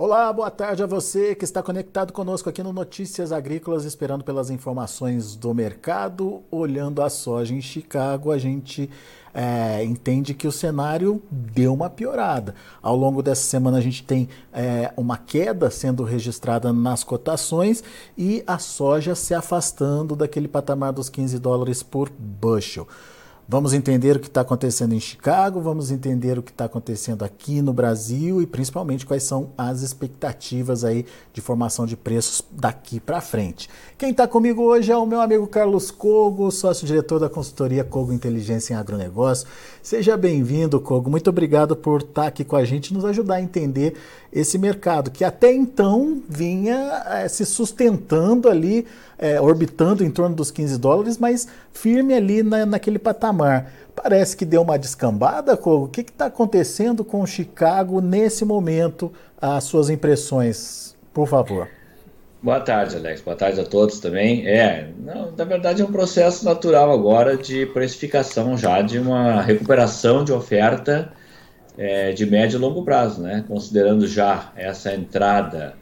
Olá, 0.00 0.32
boa 0.32 0.48
tarde 0.48 0.80
a 0.80 0.86
você 0.86 1.34
que 1.34 1.42
está 1.42 1.60
conectado 1.60 2.12
conosco 2.12 2.48
aqui 2.48 2.62
no 2.62 2.72
Notícias 2.72 3.32
Agrícolas, 3.32 3.84
esperando 3.84 4.22
pelas 4.22 4.48
informações 4.48 5.34
do 5.34 5.52
mercado. 5.52 6.40
Olhando 6.52 7.02
a 7.02 7.10
soja 7.10 7.52
em 7.52 7.60
Chicago, 7.60 8.30
a 8.30 8.38
gente 8.38 8.88
é, 9.34 9.82
entende 9.82 10.34
que 10.34 10.46
o 10.46 10.52
cenário 10.52 11.20
deu 11.28 11.74
uma 11.74 11.90
piorada. 11.90 12.54
Ao 12.80 12.94
longo 12.94 13.24
dessa 13.24 13.42
semana, 13.42 13.78
a 13.78 13.80
gente 13.80 14.04
tem 14.04 14.28
é, 14.52 14.92
uma 14.96 15.18
queda 15.18 15.68
sendo 15.68 16.04
registrada 16.04 16.72
nas 16.72 17.02
cotações 17.02 17.82
e 18.16 18.44
a 18.46 18.56
soja 18.60 19.16
se 19.16 19.34
afastando 19.34 20.14
daquele 20.14 20.46
patamar 20.46 20.92
dos 20.92 21.08
15 21.08 21.40
dólares 21.40 21.82
por 21.82 22.08
bushel. 22.08 22.86
Vamos 23.50 23.72
entender 23.72 24.14
o 24.14 24.20
que 24.20 24.26
está 24.26 24.42
acontecendo 24.42 24.94
em 24.94 25.00
Chicago, 25.00 25.58
vamos 25.58 25.90
entender 25.90 26.38
o 26.38 26.42
que 26.42 26.50
está 26.50 26.66
acontecendo 26.66 27.22
aqui 27.22 27.62
no 27.62 27.72
Brasil 27.72 28.42
e 28.42 28.46
principalmente 28.46 29.06
quais 29.06 29.22
são 29.22 29.48
as 29.56 29.80
expectativas 29.80 30.84
aí 30.84 31.06
de 31.32 31.40
formação 31.40 31.86
de 31.86 31.96
preços 31.96 32.44
daqui 32.52 33.00
para 33.00 33.22
frente. 33.22 33.70
Quem 33.96 34.10
está 34.10 34.28
comigo 34.28 34.62
hoje 34.64 34.92
é 34.92 34.96
o 34.98 35.06
meu 35.06 35.18
amigo 35.18 35.46
Carlos 35.46 35.90
Cogo, 35.90 36.50
sócio-diretor 36.50 37.20
da 37.20 37.30
consultoria 37.30 37.82
Cogo 37.82 38.12
Inteligência 38.12 38.74
em 38.74 38.76
Agronegócio. 38.76 39.48
Seja 39.82 40.14
bem-vindo, 40.14 40.78
Cogo. 40.78 41.08
Muito 41.08 41.30
obrigado 41.30 41.74
por 41.74 42.02
estar 42.02 42.24
tá 42.24 42.28
aqui 42.28 42.44
com 42.44 42.54
a 42.54 42.66
gente 42.66 42.88
e 42.88 42.92
nos 42.92 43.06
ajudar 43.06 43.36
a 43.36 43.40
entender 43.40 43.94
esse 44.32 44.58
mercado 44.58 45.10
que 45.10 45.24
até 45.24 45.52
então 45.52 46.22
vinha 46.28 47.02
é, 47.06 47.28
se 47.28 47.46
sustentando 47.46 48.48
ali 48.48 48.86
é, 49.18 49.40
orbitando 49.40 50.04
em 50.04 50.10
torno 50.10 50.36
dos 50.36 50.50
15 50.50 50.78
dólares, 50.78 51.18
mas 51.18 51.48
firme 51.72 52.14
ali 52.14 52.42
na, 52.42 52.64
naquele 52.64 52.98
patamar. 52.98 53.72
Parece 53.94 54.36
que 54.36 54.44
deu 54.44 54.62
uma 54.62 54.78
descambada, 54.78 55.56
Kogo. 55.56 55.86
O 55.86 55.88
que 55.88 56.02
está 56.02 56.26
acontecendo 56.26 57.04
com 57.04 57.26
Chicago 57.26 58.00
nesse 58.00 58.44
momento? 58.44 59.12
As 59.40 59.64
suas 59.64 59.90
impressões, 59.90 60.96
por 61.12 61.26
favor. 61.26 61.68
Boa 62.40 62.60
tarde, 62.60 62.96
Alex. 62.96 63.20
Boa 63.20 63.36
tarde 63.36 63.60
a 63.60 63.64
todos 63.64 63.98
também. 63.98 64.46
É, 64.46 64.90
não, 65.00 65.32
na 65.36 65.44
verdade 65.44 65.82
é 65.82 65.84
um 65.84 65.90
processo 65.90 66.44
natural 66.44 66.92
agora 66.92 67.36
de 67.36 67.66
precificação 67.66 68.56
já 68.56 68.80
de 68.80 69.00
uma 69.00 69.42
recuperação 69.42 70.22
de 70.22 70.32
oferta 70.32 71.12
é, 71.78 72.10
de 72.10 72.26
médio 72.26 72.58
e 72.58 72.60
longo 72.60 72.82
prazo, 72.82 73.22
né? 73.22 73.44
Considerando 73.46 74.06
já 74.06 74.52
essa 74.56 74.92
entrada 74.92 75.76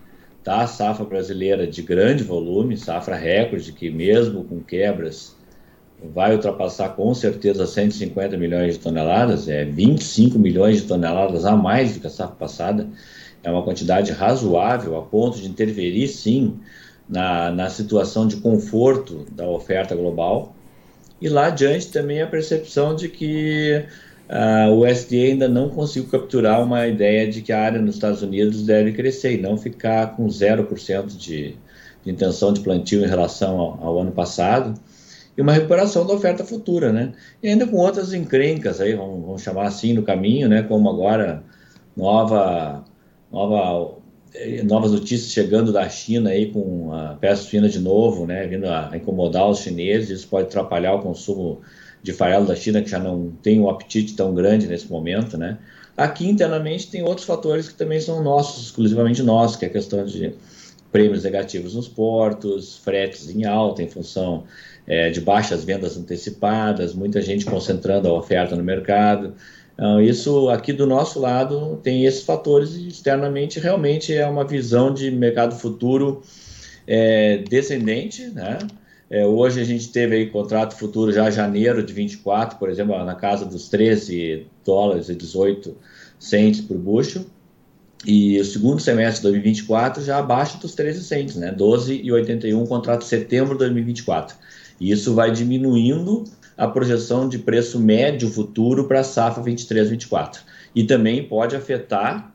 da 0.45 0.67
safra 0.67 1.07
brasileira 1.07 1.67
de 1.67 1.81
grande 1.81 2.23
volume, 2.23 2.77
safra 2.77 3.17
recorde, 3.17 3.73
que 3.73 3.91
mesmo 3.91 4.45
com 4.45 4.61
quebras 4.61 5.35
vai 6.15 6.35
ultrapassar 6.35 6.91
com 6.91 7.15
certeza 7.15 7.67
150 7.67 8.37
milhões 8.37 8.75
de 8.75 8.81
toneladas, 8.81 9.49
é 9.49 9.65
25 9.65 10.39
milhões 10.39 10.83
de 10.83 10.87
toneladas 10.87 11.47
a 11.47 11.57
mais 11.57 11.95
do 11.95 12.01
que 12.01 12.07
a 12.07 12.11
safra 12.11 12.37
passada, 12.37 12.87
é 13.43 13.51
uma 13.51 13.63
quantidade 13.63 14.13
razoável 14.13 14.97
a 14.99 15.03
ponto 15.03 15.39
de 15.39 15.49
interferir 15.49 16.09
sim 16.09 16.61
na, 17.09 17.51
na 17.51 17.71
situação 17.71 18.27
de 18.27 18.37
conforto 18.37 19.25
da 19.33 19.49
oferta 19.49 19.95
global. 19.95 20.55
E 21.21 21.29
lá 21.29 21.47
adiante 21.47 21.89
também 21.89 22.21
a 22.21 22.27
percepção 22.27 22.95
de 22.95 23.09
que 23.09 23.87
uh, 24.29 24.71
o 24.71 24.87
USDA 24.87 25.17
ainda 25.17 25.49
não 25.49 25.69
conseguiu 25.69 26.09
capturar 26.11 26.63
uma 26.63 26.87
ideia 26.87 27.31
de 27.31 27.43
que 27.43 27.53
a 27.53 27.61
área 27.61 27.81
nos 27.81 27.97
Estados 27.97 28.23
Unidos 28.23 28.65
deve 28.65 28.93
crescer 28.93 29.35
e 29.35 29.41
não 29.41 29.57
ficar 29.57 30.17
com 30.17 30.27
0% 30.27 31.07
de, 31.17 31.57
de 32.05 32.11
intenção 32.11 32.53
de 32.53 32.61
plantio 32.61 33.05
em 33.05 33.09
relação 33.09 33.59
ao, 33.59 33.85
ao, 33.85 34.01
ano 34.01 34.13
passado, 34.13 34.75
e 35.37 35.43
uma 35.43 35.53
recuperação 35.53 36.07
da 36.07 36.15
oferta 36.15 36.45
futura, 36.45 36.93
né? 36.93 37.13
E 37.43 37.49
ainda 37.49 37.67
com 37.67 37.77
outras 37.77 38.15
encrencas 38.15 38.81
aí, 38.81 38.95
vamos, 38.95 39.25
vamos 39.25 39.43
chamar 39.43 39.67
assim, 39.67 39.93
no 39.93 40.03
caminho, 40.03 40.49
né? 40.49 40.63
Como 40.63 40.89
agora 40.89 41.43
nova, 41.95 42.85
nova 43.31 43.99
eh, 44.35 44.63
novas 44.63 44.93
notícias 44.93 45.33
chegando 45.33 45.73
da 45.73 45.89
China 45.89 46.31
aí 46.31 46.51
com 46.53 46.93
a 46.93 47.15
peça 47.15 47.47
fina 47.49 47.69
de 47.69 47.79
novo, 47.79 48.27
né, 48.27 48.47
vindo 48.47 48.67
a 48.67 48.91
incomodar 48.95 49.49
os 49.49 49.61
chineses, 49.61 50.11
isso 50.11 50.29
pode 50.29 50.49
atrapalhar 50.49 50.95
o 50.95 51.03
consumo 51.03 51.63
de 52.07 52.13
farelo 52.13 52.47
da 52.47 52.55
China, 52.55 52.81
que 52.81 52.89
já 52.89 53.01
não 53.01 53.33
tem 53.43 53.61
um 53.61 53.69
apetite 53.69 54.15
tão 54.15 54.33
grande 54.33 54.69
nesse 54.69 54.89
momento, 54.89 55.37
né? 55.37 55.59
Aqui 55.97 56.29
internamente 56.29 56.89
tem 56.89 57.03
outros 57.03 57.27
fatores 57.27 57.69
que 57.69 57.75
também 57.75 58.01
são 58.01 58.23
nossos, 58.23 58.67
exclusivamente 58.67 59.25
nossos, 59.25 59.57
que 59.57 59.65
é 59.65 59.69
a 59.69 59.73
questão 59.73 60.05
de 60.05 60.33
prêmios 60.93 61.25
negativos 61.25 61.75
nos 61.75 61.89
portos, 61.89 62.77
fretes 62.77 63.29
em 63.29 63.45
alta 63.45 63.83
em 63.83 63.89
função 63.89 64.45
é, 64.87 65.11
de 65.11 65.21
baixas 65.21 65.65
vendas 65.65 65.97
antecipadas, 65.97 66.95
muita 66.95 67.21
gente 67.21 67.45
concentrando 67.45 68.07
a 68.07 68.13
oferta 68.13 68.55
no 68.55 68.63
mercado. 68.63 69.35
Então, 69.75 70.01
isso 70.01 70.49
aqui 70.49 70.73
do 70.73 70.87
nosso 70.87 71.19
lado 71.19 71.81
tem 71.83 72.05
esses 72.05 72.23
fatores 72.23 72.77
e 72.77 72.87
externamente 72.87 73.59
realmente 73.59 74.15
é 74.15 74.27
uma 74.29 74.45
visão 74.45 74.95
de 74.95 75.11
mercado 75.11 75.57
futuro 75.57 76.23
é, 76.87 77.39
descendente, 77.39 78.27
né? 78.29 78.59
É, 79.09 79.25
hoje 79.25 79.61
a 79.61 79.65
gente 79.65 79.91
teve 79.91 80.17
aí 80.17 80.31
contrato 80.31 80.77
futuro 80.77 81.13
já 81.13 81.31
janeiro 81.31 81.83
de 81.83 81.93
24, 81.93 82.59
por 82.59 82.69
exemplo, 82.69 83.03
na 83.05 83.15
casa 83.15 83.45
dos 83.45 83.69
13 83.69 84.47
dólares 84.65 85.09
e 85.09 85.15
18 85.15 85.77
centes 86.19 86.61
por 86.61 86.77
bushel. 86.77 87.25
E 88.05 88.39
o 88.39 88.45
segundo 88.45 88.81
semestre 88.81 89.17
de 89.17 89.23
2024 89.23 90.03
já 90.03 90.19
abaixo 90.19 90.59
dos 90.59 90.75
13 90.75 91.03
centes, 91.05 91.37
né? 91.37 91.55
12,81 91.57 92.67
contrato 92.67 93.05
setembro 93.05 93.55
de 93.55 93.61
2024. 93.61 94.37
E 94.81 94.91
isso 94.91 95.15
vai 95.15 95.31
diminuindo 95.31 96.25
a 96.57 96.67
projeção 96.67 97.29
de 97.29 97.39
preço 97.39 97.79
médio 97.79 98.31
futuro 98.31 98.87
para 98.87 99.01
a 99.01 99.05
safra 99.05 99.43
23-24. 99.43 100.39
E 100.75 100.85
também 100.85 101.27
pode 101.27 101.55
afetar 101.57 102.33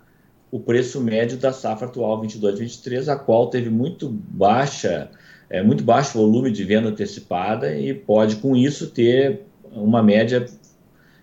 o 0.49 0.59
preço 0.59 0.99
médio 0.99 1.37
da 1.37 1.53
safra 1.53 1.87
atual 1.87 2.21
22-23, 2.21 3.07
a 3.07 3.15
qual 3.15 3.49
teve 3.49 3.69
muito 3.69 4.09
baixa 4.09 5.09
é, 5.51 5.61
muito 5.61 5.83
baixo 5.83 6.17
volume 6.17 6.49
de 6.49 6.63
venda 6.63 6.87
antecipada 6.87 7.77
e 7.77 7.93
pode, 7.93 8.37
com 8.37 8.55
isso, 8.55 8.89
ter 8.89 9.41
uma 9.73 10.01
média 10.01 10.45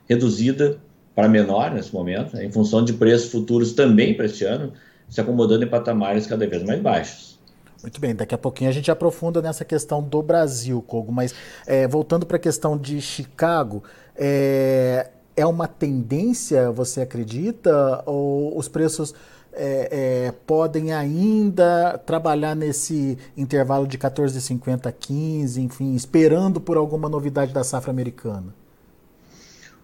reduzida 0.06 0.78
para 1.14 1.26
menor 1.28 1.72
nesse 1.72 1.92
momento, 1.92 2.36
em 2.36 2.52
função 2.52 2.84
de 2.84 2.92
preços 2.92 3.32
futuros 3.32 3.72
também 3.72 4.14
para 4.14 4.26
este 4.26 4.44
ano, 4.44 4.74
se 5.08 5.18
acomodando 5.18 5.64
em 5.64 5.68
patamares 5.68 6.26
cada 6.26 6.46
vez 6.46 6.62
mais 6.62 6.80
baixos. 6.80 7.38
Muito 7.82 7.98
bem, 8.00 8.14
daqui 8.14 8.34
a 8.34 8.38
pouquinho 8.38 8.68
a 8.68 8.72
gente 8.72 8.90
aprofunda 8.90 9.40
nessa 9.40 9.64
questão 9.64 10.02
do 10.02 10.22
Brasil, 10.22 10.82
Kogo, 10.82 11.10
mas 11.10 11.34
é, 11.66 11.88
voltando 11.88 12.26
para 12.26 12.36
a 12.36 12.40
questão 12.40 12.76
de 12.76 13.00
Chicago, 13.00 13.82
é, 14.14 15.08
é 15.34 15.46
uma 15.46 15.66
tendência, 15.66 16.70
você 16.70 17.00
acredita, 17.00 18.02
ou 18.04 18.58
os 18.58 18.68
preços 18.68 19.14
é, 19.52 20.26
é, 20.26 20.32
podem 20.46 20.92
ainda 20.92 21.98
trabalhar 21.98 22.54
nesse 22.54 23.18
intervalo 23.36 23.86
de 23.86 23.98
14,50 23.98 24.86
a 24.86 24.92
15, 24.92 25.60
enfim, 25.60 25.94
esperando 25.94 26.60
por 26.60 26.76
alguma 26.76 27.08
novidade 27.08 27.52
da 27.52 27.64
safra 27.64 27.90
americana? 27.90 28.54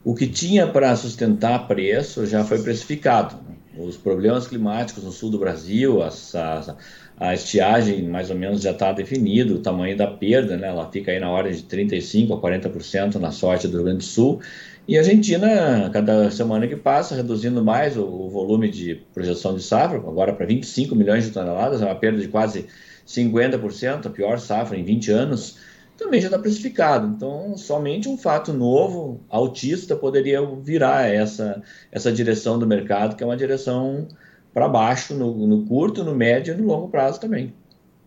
O 0.05 0.14
que 0.14 0.26
tinha 0.26 0.66
para 0.66 0.94
sustentar 0.96 1.66
preço 1.66 2.26
já 2.26 2.44
foi 2.44 2.62
precificado. 2.62 3.37
Os 3.76 3.96
problemas 3.96 4.46
climáticos 4.46 5.02
no 5.02 5.11
sul 5.11 5.31
do 5.31 5.38
Brasil, 5.38 6.02
as, 6.02 6.34
as, 6.34 6.75
a 7.19 7.34
estiagem 7.34 8.06
mais 8.06 8.31
ou 8.31 8.37
menos 8.37 8.61
já 8.61 8.70
está 8.70 8.93
definido, 8.93 9.55
o 9.55 9.58
tamanho 9.61 9.96
da 9.96 10.06
perda, 10.06 10.56
né? 10.56 10.69
ela 10.69 10.90
fica 10.90 11.11
aí 11.11 11.19
na 11.19 11.31
ordem 11.31 11.52
de 11.52 11.62
35% 11.62 12.32
a 12.32 12.40
40% 12.40 13.14
na 13.16 13.32
sorte 13.32 13.66
do 13.66 13.78
Rio 13.78 13.84
Grande 13.84 13.99
do 13.99 14.05
Sul. 14.05 14.40
E 14.86 14.98
a 14.98 15.00
Argentina, 15.00 15.88
cada 15.90 16.31
semana 16.31 16.69
que 16.69 16.76
passa, 16.76 17.14
reduzindo 17.14 17.64
mais 17.64 17.96
o, 17.96 18.04
o 18.04 18.28
volume 18.28 18.70
de 18.70 18.96
projeção 19.14 19.54
de 19.54 19.62
safra, 19.62 19.96
agora 19.96 20.32
para 20.34 20.44
25 20.44 20.94
milhões 20.94 21.25
de 21.25 21.31
toneladas, 21.31 21.81
é 21.81 21.86
uma 21.86 21.94
perda 21.94 22.20
de 22.20 22.28
quase 22.28 22.66
50%, 23.06 24.06
a 24.06 24.10
pior 24.10 24.38
safra 24.38 24.76
em 24.76 24.84
20 24.84 25.10
anos, 25.10 25.58
também 25.96 26.20
já 26.20 26.26
está 26.26 26.38
precificado. 26.38 27.06
Então, 27.06 27.56
somente 27.56 28.10
um 28.10 28.19
fato 28.19 28.52
novo, 28.52 29.20
autista, 29.31 29.96
poderia 29.96 30.44
virar 30.44 31.08
essa, 31.08 31.62
essa 31.90 32.12
direção 32.12 32.58
do 32.58 32.66
mercado, 32.66 33.16
que 33.16 33.22
é 33.22 33.26
uma 33.26 33.37
direção 33.37 34.06
para 34.52 34.69
baixo 34.69 35.14
no, 35.14 35.46
no 35.46 35.64
curto, 35.64 36.04
no 36.04 36.14
médio 36.14 36.52
e 36.52 36.56
no 36.58 36.66
longo 36.66 36.88
prazo 36.88 37.19
também. 37.19 37.54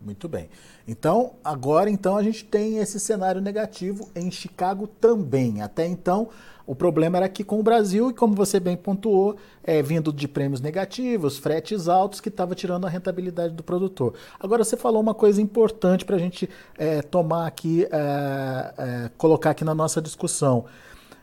Muito 0.00 0.28
bem. 0.28 0.48
Então, 0.86 1.34
agora 1.42 1.90
então 1.90 2.16
a 2.16 2.22
gente 2.22 2.44
tem 2.44 2.78
esse 2.78 3.00
cenário 3.00 3.40
negativo 3.40 4.08
em 4.14 4.30
Chicago 4.30 4.86
também. 4.86 5.60
Até 5.60 5.86
então, 5.86 6.28
o 6.68 6.74
problema 6.74 7.16
era 7.16 7.24
aqui 7.24 7.42
com 7.42 7.58
o 7.58 7.62
Brasil, 7.62 8.10
e 8.10 8.12
como 8.12 8.34
você 8.34 8.60
bem 8.60 8.76
pontuou, 8.76 9.36
é, 9.64 9.82
vindo 9.82 10.12
de 10.12 10.28
prêmios 10.28 10.60
negativos, 10.60 11.38
fretes 11.38 11.88
altos, 11.88 12.20
que 12.20 12.28
estava 12.28 12.54
tirando 12.54 12.86
a 12.86 12.90
rentabilidade 12.90 13.54
do 13.54 13.62
produtor. 13.62 14.12
Agora, 14.38 14.62
você 14.62 14.76
falou 14.76 15.00
uma 15.00 15.14
coisa 15.14 15.40
importante 15.40 16.04
para 16.04 16.16
a 16.16 16.18
gente 16.18 16.46
é, 16.76 17.00
tomar 17.00 17.46
aqui, 17.46 17.88
é, 17.90 18.74
é, 18.76 19.10
colocar 19.16 19.52
aqui 19.52 19.64
na 19.64 19.74
nossa 19.74 20.02
discussão. 20.02 20.66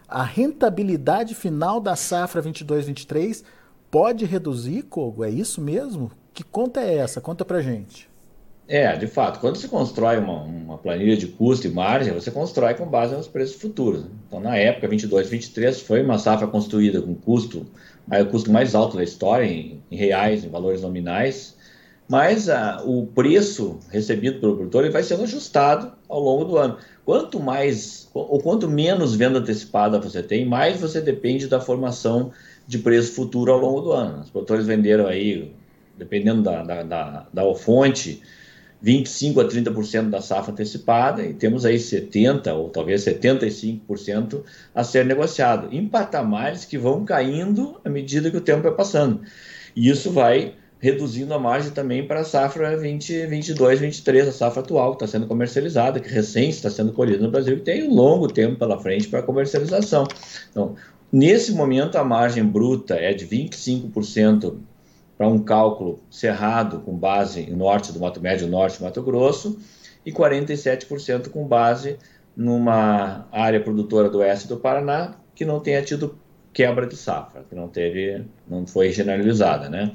A 0.10 0.24
rentabilidade 0.24 1.36
final 1.36 1.80
da 1.80 1.96
safra 1.96 2.42
22-23 2.42 3.44
pode 3.92 4.26
reduzir, 4.26 4.82
Kogo? 4.82 5.24
É 5.24 5.30
isso 5.30 5.62
mesmo? 5.62 6.12
Que 6.34 6.44
conta 6.44 6.82
é 6.82 6.96
essa? 6.96 7.22
Conta 7.22 7.46
para 7.46 7.62
gente. 7.62 8.10
É, 8.68 8.96
de 8.98 9.06
fato, 9.06 9.40
quando 9.40 9.58
se 9.58 9.68
constrói 9.68 10.18
uma, 10.18 10.42
uma, 10.42 10.78
planilha 10.78 11.16
de 11.16 11.28
custo 11.28 11.68
e 11.68 11.70
margem, 11.70 12.12
você 12.12 12.32
constrói 12.32 12.74
com 12.74 12.88
base 12.88 13.16
nos 13.16 13.28
preços 13.28 13.62
futuros. 13.62 14.06
Então, 14.28 14.40
na 14.40 14.58
época, 14.58 14.88
22, 14.88 15.30
23, 15.30 15.82
foi 15.82 16.02
uma 16.02 16.18
safra 16.18 16.48
construída 16.48 17.00
com 17.00 17.14
custo, 17.14 17.68
o 18.10 18.26
custo 18.26 18.52
mais 18.52 18.74
alto 18.74 18.98
da 18.98 19.04
história, 19.04 19.46
em, 19.46 19.84
em 19.92 19.96
reais, 19.96 20.44
em 20.44 20.50
valores 20.50 20.82
nominais, 20.82 21.56
mas 22.08 22.50
a, 22.50 22.82
o 22.84 23.06
preço 23.06 23.80
recebido 23.92 24.40
pelo 24.40 24.56
produtor 24.56 24.84
ele 24.84 24.94
vai 24.94 25.04
sendo 25.04 25.24
ajustado 25.24 25.92
ao 26.10 26.20
longo 26.20 26.46
do 26.46 26.58
ano. 26.58 26.78
Quanto 27.04 27.40
mais, 27.40 28.10
ou 28.16 28.40
quanto 28.40 28.68
menos 28.68 29.16
venda 29.16 29.38
antecipada 29.38 30.00
você 30.00 30.24
tem, 30.24 30.44
mais 30.44 30.82
você 30.82 31.00
depende 31.00 31.48
da 31.48 31.62
formação 31.62 32.32
de 32.68 32.80
preço 32.80 33.14
futuro 33.14 33.52
ao 33.52 33.60
longo 33.60 33.82
do 33.82 33.92
ano. 33.92 34.22
Os 34.22 34.30
produtores 34.32 34.66
venderam 34.66 35.06
aí, 35.06 35.54
dependendo 35.96 36.42
da, 36.42 36.64
da, 36.64 36.82
da, 36.82 37.28
da 37.32 37.56
fonte, 37.56 38.24
25% 38.86 39.42
a 39.42 39.48
30% 39.48 40.10
da 40.12 40.22
safra 40.22 40.52
antecipada 40.52 41.26
e 41.26 41.34
temos 41.34 41.66
aí 41.66 41.78
70% 41.78 42.56
ou 42.56 42.70
talvez 42.70 43.04
75% 43.04 44.44
a 44.76 44.84
ser 44.84 45.06
negociado, 45.06 45.70
em 45.72 45.88
patamares 45.88 46.66
que 46.66 46.78
vão 46.78 47.04
caindo 47.04 47.82
à 47.84 47.90
medida 47.90 48.30
que 48.30 48.38
o 48.38 48.42
tempo 48.42 48.62
vai 48.62 48.74
passando. 48.74 49.22
E 49.76 49.90
isso 49.90 50.12
vai 50.12 50.54
reduzindo 50.80 51.34
a 51.34 51.40
margem 51.40 51.72
também 51.72 52.06
para 52.06 52.20
a 52.20 52.24
safra 52.24 52.78
2022, 52.78 53.80
23, 53.80 54.28
a 54.28 54.32
safra 54.32 54.62
atual 54.62 54.96
que 54.96 55.04
está 55.04 55.18
sendo 55.18 55.26
comercializada, 55.26 56.00
que 56.00 56.10
recém 56.10 56.50
está 56.50 56.70
sendo 56.70 56.94
colhida 56.94 57.24
no 57.24 57.32
Brasil, 57.32 57.58
e 57.58 57.62
tem 57.62 57.90
um 57.90 57.94
longo 57.94 58.28
tempo 58.28 58.60
pela 58.60 58.80
frente 58.80 59.08
para 59.08 59.24
comercialização. 59.24 60.06
Então, 60.52 60.76
nesse 61.12 61.54
momento, 61.54 61.98
a 61.98 62.04
margem 62.04 62.46
bruta 62.46 62.94
é 62.94 63.16
de 63.16 63.26
25% 63.26 64.58
para 65.18 65.28
um 65.28 65.40
cálculo 65.40 66.02
cerrado 66.10 66.80
com 66.80 66.96
base 66.96 67.42
em 67.42 67.56
norte 67.56 67.92
do 67.92 68.00
Mato 68.00 68.22
Médio, 68.22 68.48
norte 68.48 68.80
do 68.80 68.84
Mato 68.84 69.02
Grosso, 69.02 69.60
e 70.06 70.12
47% 70.12 71.30
com 71.30 71.48
base 71.48 71.98
numa 72.36 73.28
área 73.32 73.62
produtora 73.62 74.10
do 74.10 74.20
oeste 74.20 74.48
do 74.48 74.58
Paraná 74.58 75.16
que 75.34 75.46
não 75.46 75.60
tenha 75.60 75.82
tido 75.82 76.18
quebra 76.54 76.88
de 76.88 76.96
safra, 76.96 77.44
que 77.50 77.56
não 77.56 77.68
teve, 77.68 78.26
não 78.48 78.66
foi 78.66 78.92
generalizada, 78.92 79.70
né? 79.70 79.92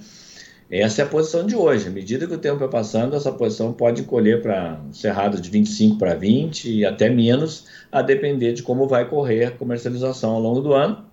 Essa 0.70 1.02
é 1.02 1.05
a 1.05 1.08
posição 1.08 1.44
de 1.44 1.56
hoje. 1.56 1.88
À 1.88 1.90
medida 1.90 2.28
que 2.28 2.34
o 2.34 2.38
tempo 2.38 2.58
vai 2.58 2.69
passando, 2.69 3.16
essa 3.16 3.32
posição 3.32 3.73
pode 3.73 4.02
encolher 4.02 4.40
para 4.40 4.81
um 4.88 4.93
cerrado 4.93 5.40
de 5.40 5.50
25 5.50 5.99
para 5.99 6.14
20 6.14 6.70
e 6.70 6.84
até 6.84 7.08
menos, 7.08 7.66
a 7.90 8.02
depender 8.02 8.52
de 8.52 8.62
como 8.62 8.87
vai 8.87 9.08
correr 9.08 9.46
a 9.46 9.50
comercialização 9.50 10.31
ao 10.31 10.40
longo 10.40 10.61
do 10.61 10.73
ano. 10.73 11.05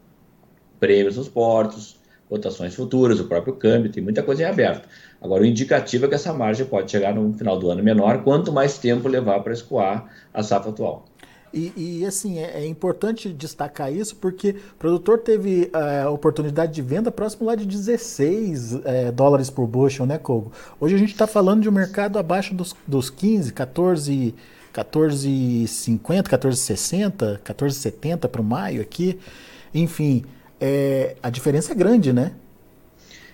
Prêmios 0.79 1.17
nos 1.17 1.27
portos, 1.27 1.96
cotações 2.29 2.75
futuras, 2.75 3.19
o 3.19 3.25
próprio 3.25 3.53
câmbio, 3.53 3.91
tem 3.91 4.03
muita 4.03 4.21
coisa 4.21 4.43
em 4.43 4.45
aberto. 4.45 4.87
Agora, 5.21 5.43
o 5.43 5.45
indicativo 5.45 6.05
é 6.05 6.09
que 6.09 6.15
essa 6.15 6.33
margem 6.33 6.65
pode 6.65 6.91
chegar 6.91 7.13
no 7.13 7.33
final 7.33 7.57
do 7.57 7.69
ano 7.69 7.83
menor, 7.83 8.23
quanto 8.23 8.51
mais 8.51 8.77
tempo 8.77 9.07
levar 9.07 9.39
para 9.41 9.53
escoar 9.53 10.07
a 10.33 10.43
safra 10.43 10.69
atual. 10.71 11.05
E, 11.53 11.71
e 11.75 12.05
assim, 12.05 12.39
é, 12.39 12.61
é, 12.61 12.67
importante 12.67 13.31
destacar 13.31 13.91
isso 13.91 14.17
porque 14.17 14.49
o 14.49 14.77
produtor 14.77 15.19
teve 15.19 15.69
a 15.71 15.79
é, 15.79 16.07
oportunidade 16.07 16.73
de 16.73 16.81
venda 16.81 17.09
próximo 17.09 17.47
lá 17.47 17.55
de 17.55 17.65
16 17.65 18.81
é, 18.83 19.11
dólares 19.11 19.49
por 19.49 19.65
bushel, 19.65 20.05
né, 20.05 20.17
Kogo? 20.17 20.51
Hoje 20.79 20.95
a 20.95 20.97
gente 20.97 21.13
está 21.13 21.25
falando 21.25 21.61
de 21.61 21.69
um 21.69 21.71
mercado 21.71 22.19
abaixo 22.19 22.53
dos, 22.53 22.75
dos 22.85 23.09
15, 23.09 23.53
14, 23.53 24.35
14,50, 24.73 26.23
14,60, 26.23 27.39
14,70 27.39 28.27
para 28.27 28.41
o 28.41 28.43
maio 28.43 28.81
aqui. 28.81 29.17
Enfim, 29.73 30.25
é, 30.59 31.15
a 31.21 31.29
diferença 31.29 31.71
é 31.71 31.75
grande, 31.75 32.11
né? 32.11 32.33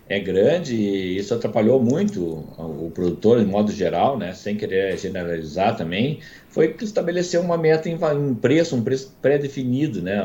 É 0.10 0.20
grande 0.20 0.76
e 0.76 1.18
isso 1.18 1.34
atrapalhou 1.34 1.82
muito 1.82 2.22
o 2.22 2.92
produtor, 2.94 3.40
de 3.40 3.46
modo 3.46 3.72
geral, 3.72 4.18
né? 4.18 4.34
sem 4.34 4.56
querer 4.56 4.98
generalizar 4.98 5.78
também, 5.78 6.20
foi 6.50 6.74
que 6.74 6.84
estabeleceu 6.84 7.42
uma 7.42 7.58
meta 7.58 7.90
em, 7.90 7.98
um 8.16 8.36
preço, 8.36 8.76
um 8.76 8.84
preço 8.84 9.16
pré-definido, 9.22 10.02
né? 10.02 10.22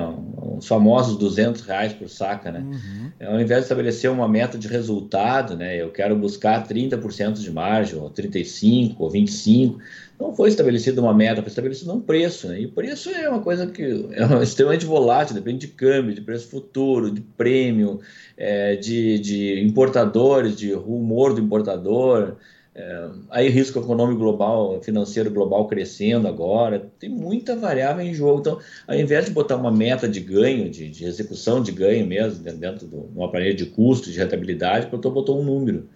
os 0.58 0.66
famosos 0.66 1.16
200 1.16 1.62
reais 1.62 1.92
por 1.92 2.08
saca. 2.08 2.50
Né? 2.50 2.58
Uhum. 2.58 3.28
Ao 3.28 3.40
invés 3.40 3.60
de 3.60 3.64
estabelecer 3.64 4.10
uma 4.10 4.28
meta 4.28 4.58
de 4.58 4.66
resultado, 4.66 5.56
né? 5.56 5.80
eu 5.80 5.90
quero 5.90 6.16
buscar 6.16 6.66
30% 6.66 7.34
de 7.34 7.50
margem, 7.50 7.98
ou 8.00 8.10
35%, 8.10 8.96
ou 8.98 9.08
25%, 9.10 9.76
não 10.18 10.34
foi 10.34 10.48
estabelecida 10.48 11.00
uma 11.00 11.14
meta, 11.14 11.40
foi 11.40 11.48
estabelecido 11.48 11.92
um 11.92 12.00
preço. 12.00 12.48
Né? 12.48 12.62
E 12.62 12.66
o 12.66 12.72
preço 12.72 13.10
é 13.10 13.28
uma 13.28 13.40
coisa 13.40 13.66
que 13.66 13.82
é 13.82 14.24
extremamente 14.42 14.84
volátil, 14.84 15.34
depende 15.34 15.66
de 15.66 15.68
câmbio, 15.68 16.14
de 16.14 16.20
preço 16.20 16.48
futuro, 16.48 17.10
de 17.10 17.20
prêmio, 17.20 18.00
é, 18.36 18.76
de, 18.76 19.18
de 19.20 19.60
importadores, 19.60 20.56
de 20.56 20.72
rumor 20.72 21.34
do 21.34 21.40
importador. 21.40 22.36
É, 22.74 23.08
aí 23.30 23.48
risco 23.48 23.80
econômico 23.80 24.20
global, 24.20 24.80
financeiro 24.82 25.30
global 25.30 25.66
crescendo 25.66 26.28
agora, 26.28 26.88
tem 26.98 27.10
muita 27.10 27.56
variável 27.56 28.04
em 28.04 28.14
jogo. 28.14 28.40
Então, 28.40 28.60
ao 28.86 28.96
invés 28.96 29.24
de 29.24 29.32
botar 29.32 29.56
uma 29.56 29.72
meta 29.72 30.08
de 30.08 30.20
ganho, 30.20 30.70
de, 30.70 30.88
de 30.88 31.04
execução 31.04 31.60
de 31.60 31.72
ganho 31.72 32.06
mesmo, 32.06 32.42
dentro 32.42 32.86
de 32.86 32.94
uma 32.94 33.30
planilha 33.30 33.54
de 33.54 33.66
custo, 33.66 34.10
de 34.10 34.18
rentabilidade, 34.18 34.86
o 34.86 34.88
produtor 34.90 35.12
botou 35.12 35.40
um 35.40 35.44
número. 35.44 35.88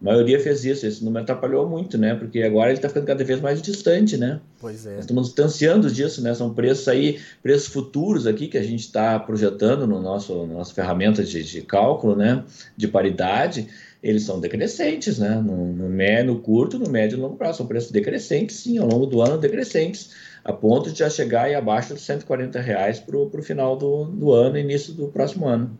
A 0.00 0.04
maioria 0.04 0.38
fez 0.38 0.64
isso, 0.64 0.86
esse 0.86 1.04
número 1.04 1.24
atrapalhou 1.24 1.68
muito, 1.68 1.98
né? 1.98 2.14
Porque 2.14 2.42
agora 2.42 2.70
ele 2.70 2.78
está 2.78 2.88
ficando 2.88 3.06
cada 3.06 3.24
vez 3.24 3.40
mais 3.40 3.60
distante, 3.60 4.16
né? 4.16 4.40
Pois 4.60 4.86
é. 4.86 4.94
Nós 4.94 5.00
estamos 5.00 5.26
distanciando 5.26 5.90
disso, 5.90 6.22
né? 6.22 6.32
São 6.34 6.54
preços 6.54 6.86
aí, 6.86 7.18
preços 7.42 7.66
futuros 7.66 8.24
aqui 8.24 8.46
que 8.46 8.56
a 8.56 8.62
gente 8.62 8.80
está 8.80 9.18
projetando 9.18 9.88
no 9.88 10.00
nosso 10.00 10.46
na 10.46 10.54
nossa 10.54 10.72
ferramenta 10.72 11.24
de, 11.24 11.42
de, 11.42 11.62
cálculo, 11.62 12.14
né? 12.14 12.44
De 12.76 12.86
paridade, 12.86 13.66
eles 14.00 14.22
são 14.22 14.38
decrescentes, 14.38 15.18
né? 15.18 15.34
No, 15.34 15.72
no, 15.72 15.88
no 15.88 16.38
curto, 16.40 16.78
no 16.78 16.88
médio 16.88 17.16
e 17.16 17.18
no 17.18 17.24
longo 17.26 17.36
prazo. 17.36 17.58
São 17.58 17.66
preços 17.66 17.90
decrescentes, 17.90 18.54
sim, 18.56 18.78
ao 18.78 18.86
longo 18.86 19.04
do 19.04 19.20
ano, 19.20 19.36
decrescentes, 19.36 20.10
a 20.44 20.52
ponto 20.52 20.92
de 20.92 20.98
já 21.00 21.10
chegar 21.10 21.46
aí 21.46 21.56
abaixo 21.56 21.92
dos 21.92 22.04
140 22.04 22.60
reais 22.60 23.00
para 23.00 23.16
o 23.16 23.42
final 23.42 23.76
do, 23.76 24.04
do 24.04 24.32
ano, 24.32 24.56
início 24.56 24.92
do 24.92 25.08
próximo 25.08 25.48
ano. 25.48 25.76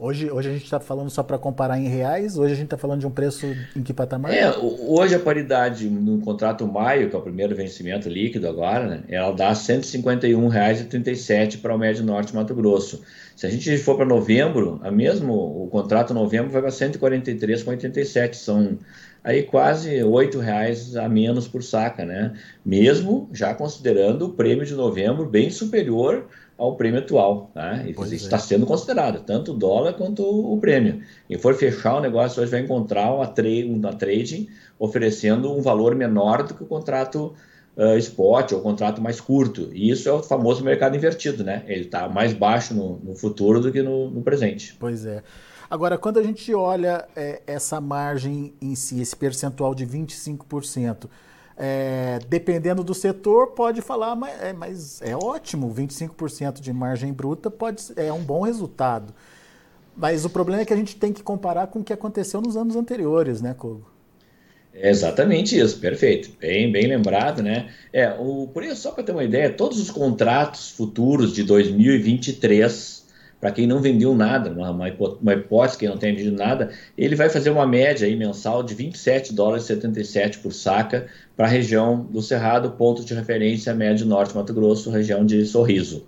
Hoje, 0.00 0.30
hoje 0.30 0.48
a 0.48 0.52
gente 0.52 0.62
está 0.62 0.78
falando 0.78 1.10
só 1.10 1.24
para 1.24 1.36
comparar 1.36 1.76
em 1.76 1.88
reais, 1.88 2.38
hoje 2.38 2.52
a 2.52 2.56
gente 2.56 2.66
está 2.66 2.78
falando 2.78 3.00
de 3.00 3.06
um 3.06 3.10
preço 3.10 3.44
em 3.74 3.82
que 3.82 3.92
patamar? 3.92 4.32
É, 4.32 4.48
hoje 4.56 5.16
a 5.16 5.18
paridade 5.18 5.90
no 5.90 6.20
contrato 6.20 6.64
maio, 6.68 7.10
que 7.10 7.16
é 7.16 7.18
o 7.18 7.22
primeiro 7.22 7.56
vencimento 7.56 8.08
líquido 8.08 8.46
agora, 8.46 8.86
né, 8.86 9.02
ela 9.08 9.32
dá 9.32 9.48
R$ 9.48 9.54
151,37 9.54 11.60
para 11.60 11.74
o 11.74 11.78
Médio 11.78 12.04
Norte 12.04 12.32
Mato 12.32 12.54
Grosso. 12.54 13.02
Se 13.34 13.44
a 13.44 13.50
gente 13.50 13.76
for 13.78 13.96
para 13.96 14.06
novembro, 14.06 14.78
a 14.84 14.90
mesmo, 14.90 15.34
o 15.34 15.66
contrato 15.66 16.14
novembro 16.14 16.52
vai 16.52 16.62
para 16.62 16.70
R$ 16.70 16.76
143,87, 16.76 18.34
são 18.34 18.78
aí 19.24 19.42
quase 19.42 19.96
R$ 19.96 20.04
reais 20.40 20.94
a 20.94 21.08
menos 21.08 21.48
por 21.48 21.64
saca, 21.64 22.04
né? 22.04 22.34
Mesmo 22.64 23.28
já 23.32 23.52
considerando 23.52 24.26
o 24.26 24.32
prêmio 24.32 24.64
de 24.64 24.74
novembro 24.74 25.26
bem 25.26 25.50
superior 25.50 26.28
ao 26.58 26.74
prêmio 26.74 26.98
atual. 26.98 27.50
Tá? 27.54 27.84
Isso 27.84 28.02
é. 28.02 28.16
está 28.16 28.38
sendo 28.38 28.66
considerado, 28.66 29.24
tanto 29.24 29.52
o 29.52 29.54
dólar 29.56 29.94
quanto 29.94 30.22
o 30.24 30.58
prêmio. 30.58 31.00
E 31.30 31.38
for 31.38 31.54
fechar 31.54 31.96
o 31.96 32.00
negócio, 32.00 32.42
hoje 32.42 32.50
vai 32.50 32.60
encontrar 32.60 33.14
uma, 33.14 33.26
tra 33.28 33.48
uma 33.48 33.94
trading 33.94 34.48
oferecendo 34.78 35.56
um 35.56 35.62
valor 35.62 35.94
menor 35.94 36.42
do 36.42 36.54
que 36.54 36.62
o 36.64 36.66
contrato 36.66 37.32
uh, 37.76 37.96
spot 37.96 38.52
ou 38.52 38.60
contrato 38.60 39.00
mais 39.00 39.20
curto. 39.20 39.70
E 39.72 39.88
isso 39.88 40.08
é 40.08 40.12
o 40.12 40.22
famoso 40.22 40.64
mercado 40.64 40.96
invertido, 40.96 41.44
né? 41.44 41.62
Ele 41.68 41.82
está 41.82 42.08
mais 42.08 42.32
baixo 42.32 42.74
no, 42.74 42.98
no, 42.98 43.14
futuro 43.14 43.60
do 43.60 43.70
que 43.70 43.80
no, 43.80 44.10
no, 44.10 44.22
presente. 44.22 44.76
Pois 44.78 45.06
é. 45.06 45.22
Agora, 45.70 45.96
quando 45.96 46.18
a 46.18 46.22
gente 46.22 46.52
olha 46.54 47.06
é, 47.14 47.42
essa 47.46 47.80
margem 47.80 48.54
em 48.60 48.74
si, 48.74 49.00
esse 49.00 49.14
percentual 49.14 49.74
de 49.74 49.86
25%, 49.86 51.08
é, 51.58 52.20
dependendo 52.28 52.84
do 52.84 52.94
setor, 52.94 53.48
pode 53.48 53.82
falar, 53.82 54.14
mas 54.14 54.40
é, 54.40 54.52
mas 54.52 55.02
é 55.02 55.16
ótimo, 55.16 55.74
25% 55.74 56.60
de 56.60 56.72
margem 56.72 57.12
bruta 57.12 57.50
pode, 57.50 57.82
é 57.96 58.12
um 58.12 58.22
bom 58.22 58.42
resultado. 58.42 59.12
Mas 59.96 60.24
o 60.24 60.30
problema 60.30 60.62
é 60.62 60.64
que 60.64 60.72
a 60.72 60.76
gente 60.76 60.94
tem 60.94 61.12
que 61.12 61.20
comparar 61.20 61.66
com 61.66 61.80
o 61.80 61.84
que 61.84 61.92
aconteceu 61.92 62.40
nos 62.40 62.56
anos 62.56 62.76
anteriores, 62.76 63.42
né, 63.42 63.52
Kogo? 63.52 63.90
É 64.72 64.88
exatamente 64.88 65.58
isso, 65.58 65.80
perfeito. 65.80 66.30
Bem, 66.38 66.70
bem 66.70 66.86
lembrado, 66.86 67.42
né? 67.42 67.70
É, 67.92 68.10
o, 68.12 68.46
por 68.46 68.62
isso, 68.62 68.82
só 68.82 68.92
para 68.92 69.02
ter 69.02 69.10
uma 69.10 69.24
ideia, 69.24 69.50
todos 69.50 69.80
os 69.80 69.90
contratos 69.90 70.70
futuros 70.70 71.32
de 71.32 71.42
2023, 71.42 72.97
para 73.40 73.52
quem 73.52 73.66
não 73.66 73.80
vendeu 73.80 74.14
nada, 74.14 74.50
uma, 74.50 74.70
uma 74.70 75.32
hipótese 75.32 75.78
que 75.78 75.88
não 75.88 75.96
tem 75.96 76.14
vendido 76.14 76.36
nada, 76.36 76.70
ele 76.96 77.14
vai 77.14 77.28
fazer 77.28 77.50
uma 77.50 77.66
média 77.66 78.06
aí 78.06 78.16
mensal 78.16 78.62
de 78.62 78.74
27 78.74 79.32
dólares 79.32 79.64
77 79.64 80.38
por 80.38 80.52
saca 80.52 81.06
para 81.36 81.46
a 81.46 81.48
região 81.48 82.04
do 82.10 82.20
Cerrado, 82.20 82.72
ponto 82.72 83.04
de 83.04 83.14
referência 83.14 83.72
médio 83.74 84.06
norte 84.06 84.34
Mato 84.34 84.52
Grosso, 84.52 84.90
região 84.90 85.24
de 85.24 85.46
Sorriso. 85.46 86.04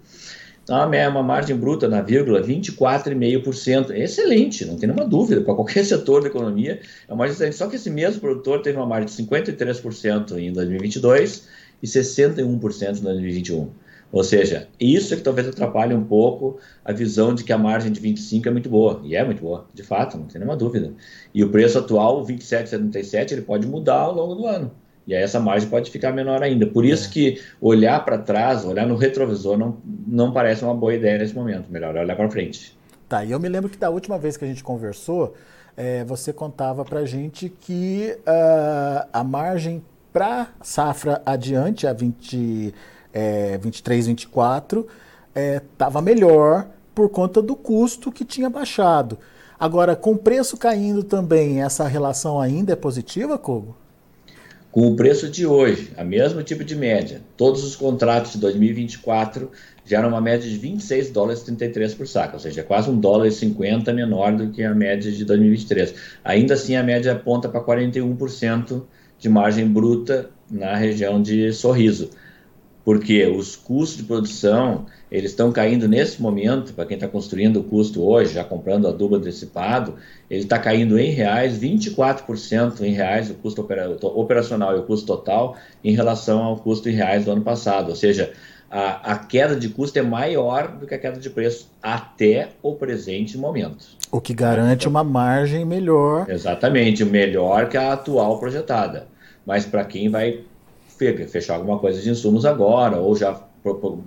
Então, 0.70 0.94
é 0.94 1.08
uma 1.08 1.22
margem 1.22 1.56
bruta 1.56 1.88
na 1.88 2.00
vírgula 2.00 2.42
24,5%. 2.42 3.90
Excelente, 3.90 4.64
não 4.64 4.76
tem 4.76 4.88
nenhuma 4.88 5.04
dúvida. 5.04 5.40
Para 5.40 5.54
qualquer 5.54 5.82
setor 5.86 6.22
da 6.22 6.28
economia, 6.28 6.80
é 7.08 7.12
uma 7.12 7.26
excelente. 7.26 7.56
Só 7.56 7.66
que 7.66 7.76
esse 7.76 7.90
mesmo 7.90 8.20
produtor 8.20 8.62
teve 8.62 8.76
uma 8.76 8.86
margem 8.86 9.06
de 9.06 9.30
53% 9.30 10.38
em 10.38 10.52
2022 10.52 11.48
e 11.82 11.86
61% 11.86 12.98
em 12.98 13.02
2021. 13.02 13.68
Ou 14.12 14.24
seja, 14.24 14.68
isso 14.78 15.14
é 15.14 15.16
que 15.16 15.22
talvez 15.22 15.46
atrapalhe 15.46 15.94
um 15.94 16.04
pouco 16.04 16.58
a 16.84 16.92
visão 16.92 17.34
de 17.34 17.44
que 17.44 17.52
a 17.52 17.58
margem 17.58 17.92
de 17.92 18.00
25 18.00 18.48
é 18.48 18.50
muito 18.50 18.68
boa. 18.68 19.00
E 19.04 19.14
é 19.14 19.24
muito 19.24 19.42
boa, 19.42 19.66
de 19.72 19.82
fato, 19.82 20.18
não 20.18 20.26
tem 20.26 20.40
nenhuma 20.40 20.56
dúvida. 20.56 20.92
E 21.32 21.44
o 21.44 21.50
preço 21.50 21.78
atual, 21.78 22.24
27,77, 22.26 23.32
ele 23.32 23.42
pode 23.42 23.66
mudar 23.66 24.00
ao 24.00 24.14
longo 24.14 24.34
do 24.34 24.46
ano. 24.46 24.72
E 25.06 25.14
aí 25.14 25.22
essa 25.22 25.40
margem 25.40 25.68
pode 25.68 25.90
ficar 25.90 26.12
menor 26.12 26.42
ainda. 26.42 26.66
Por 26.66 26.84
isso 26.84 27.10
que 27.10 27.40
olhar 27.60 28.04
para 28.04 28.18
trás, 28.18 28.64
olhar 28.64 28.86
no 28.86 28.96
retrovisor, 28.96 29.56
não, 29.56 29.78
não 30.06 30.32
parece 30.32 30.64
uma 30.64 30.74
boa 30.74 30.94
ideia 30.94 31.18
nesse 31.18 31.34
momento. 31.34 31.70
Melhor 31.70 31.96
olhar 31.96 32.16
para 32.16 32.30
frente. 32.30 32.78
Tá, 33.08 33.24
e 33.24 33.32
eu 33.32 33.40
me 33.40 33.48
lembro 33.48 33.68
que 33.68 33.78
da 33.78 33.90
última 33.90 34.18
vez 34.18 34.36
que 34.36 34.44
a 34.44 34.48
gente 34.48 34.62
conversou, 34.62 35.34
é, 35.76 36.04
você 36.04 36.32
contava 36.32 36.84
para 36.84 37.04
gente 37.04 37.48
que 37.48 38.16
uh, 38.20 39.08
a 39.12 39.24
margem 39.24 39.82
para 40.12 40.48
safra 40.62 41.22
adiante, 41.24 41.86
a 41.86 41.92
20, 41.92 42.74
é, 43.12 43.58
23, 43.58 44.06
24, 44.06 44.86
estava 45.34 45.98
é, 45.98 46.02
melhor 46.02 46.66
por 46.94 47.08
conta 47.08 47.40
do 47.40 47.56
custo 47.56 48.10
que 48.12 48.24
tinha 48.24 48.50
baixado. 48.50 49.18
Agora, 49.58 49.94
com 49.94 50.12
o 50.12 50.18
preço 50.18 50.56
caindo 50.56 51.02
também, 51.02 51.62
essa 51.62 51.86
relação 51.86 52.40
ainda 52.40 52.72
é 52.72 52.76
positiva, 52.76 53.36
Kogo? 53.38 53.76
Com 54.72 54.86
o 54.86 54.94
preço 54.94 55.28
de 55.28 55.44
hoje, 55.44 55.92
a 55.96 56.04
mesmo 56.04 56.42
tipo 56.44 56.62
de 56.62 56.76
média, 56.76 57.20
todos 57.36 57.64
os 57.64 57.74
contratos 57.74 58.32
de 58.32 58.38
2024 58.38 59.50
geram 59.84 60.10
uma 60.10 60.20
média 60.20 60.48
de 60.48 60.56
26 60.56 61.10
dólares 61.10 61.42
e 61.42 61.46
33 61.46 61.94
por 61.94 62.06
saco, 62.06 62.34
ou 62.34 62.40
seja, 62.40 62.62
quase 62.62 62.88
um 62.88 62.98
dólar 62.98 63.26
e 63.26 63.32
50 63.32 63.92
menor 63.92 64.36
do 64.36 64.50
que 64.50 64.62
a 64.62 64.72
média 64.72 65.10
de 65.10 65.24
2023. 65.24 65.92
Ainda 66.24 66.54
assim, 66.54 66.76
a 66.76 66.84
média 66.84 67.12
aponta 67.12 67.48
para 67.48 67.60
41% 67.60 68.82
de 69.18 69.28
margem 69.28 69.66
bruta 69.66 70.30
na 70.48 70.76
região 70.76 71.20
de 71.20 71.52
Sorriso 71.52 72.10
porque 72.84 73.26
os 73.26 73.56
custos 73.56 73.98
de 73.98 74.02
produção 74.04 74.86
eles 75.10 75.32
estão 75.32 75.50
caindo 75.50 75.88
nesse 75.88 76.22
momento, 76.22 76.72
para 76.72 76.86
quem 76.86 76.94
está 76.94 77.08
construindo 77.08 77.58
o 77.58 77.64
custo 77.64 78.02
hoje, 78.02 78.34
já 78.34 78.44
comprando 78.44 78.86
adubo 78.86 79.16
antecipado, 79.16 79.96
ele 80.30 80.42
está 80.42 80.56
caindo 80.58 80.98
em 80.98 81.10
reais, 81.10 81.58
24% 81.58 82.80
em 82.82 82.92
reais 82.92 83.28
o 83.28 83.34
custo 83.34 83.66
operacional 84.02 84.76
e 84.76 84.78
o 84.78 84.84
custo 84.84 85.06
total 85.06 85.56
em 85.82 85.94
relação 85.94 86.42
ao 86.42 86.56
custo 86.56 86.88
em 86.88 86.92
reais 86.92 87.24
do 87.24 87.32
ano 87.32 87.42
passado, 87.42 87.88
ou 87.88 87.96
seja, 87.96 88.32
a, 88.70 89.14
a 89.14 89.18
queda 89.18 89.56
de 89.56 89.68
custo 89.68 89.98
é 89.98 90.02
maior 90.02 90.68
do 90.68 90.86
que 90.86 90.94
a 90.94 90.98
queda 90.98 91.18
de 91.18 91.28
preço 91.28 91.68
até 91.82 92.50
o 92.62 92.76
presente 92.76 93.36
momento. 93.36 93.84
O 94.12 94.20
que 94.20 94.32
garante 94.32 94.86
uma 94.86 95.02
margem 95.02 95.64
melhor. 95.64 96.30
Exatamente, 96.30 97.04
melhor 97.04 97.68
que 97.68 97.76
a 97.76 97.92
atual 97.92 98.38
projetada. 98.38 99.08
Mas 99.44 99.66
para 99.66 99.84
quem 99.84 100.08
vai 100.08 100.44
fechar 101.28 101.54
alguma 101.54 101.78
coisa 101.78 102.00
de 102.00 102.10
insumos 102.10 102.44
agora, 102.44 102.98
ou 102.98 103.16
já 103.16 103.32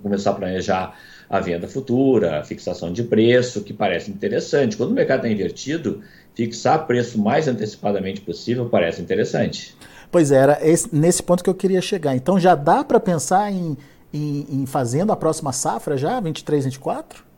começar 0.01 0.31
a 0.31 0.33
planejar 0.33 0.97
a 1.29 1.39
venda 1.39 1.67
futura, 1.67 2.39
a 2.39 2.43
fixação 2.43 2.91
de 2.91 3.03
preço, 3.03 3.63
que 3.63 3.73
parece 3.73 4.11
interessante. 4.11 4.77
Quando 4.77 4.91
o 4.91 4.93
mercado 4.93 5.19
está 5.19 5.29
invertido, 5.29 6.01
fixar 6.35 6.85
preço 6.85 7.19
mais 7.19 7.47
antecipadamente 7.47 8.21
possível 8.21 8.67
parece 8.69 9.01
interessante. 9.01 9.75
Pois 10.11 10.31
é, 10.31 10.35
era 10.35 10.59
esse, 10.61 10.93
nesse 10.95 11.23
ponto 11.23 11.43
que 11.43 11.49
eu 11.49 11.55
queria 11.55 11.81
chegar. 11.81 12.15
Então 12.15 12.39
já 12.39 12.53
dá 12.53 12.83
para 12.83 12.99
pensar 12.99 13.51
em, 13.51 13.75
em, 14.13 14.45
em, 14.49 14.65
fazendo 14.65 15.11
a 15.11 15.15
próxima 15.15 15.51
safra 15.51 15.97
já, 15.97 16.19
23, 16.19 16.65
24? 16.65 17.32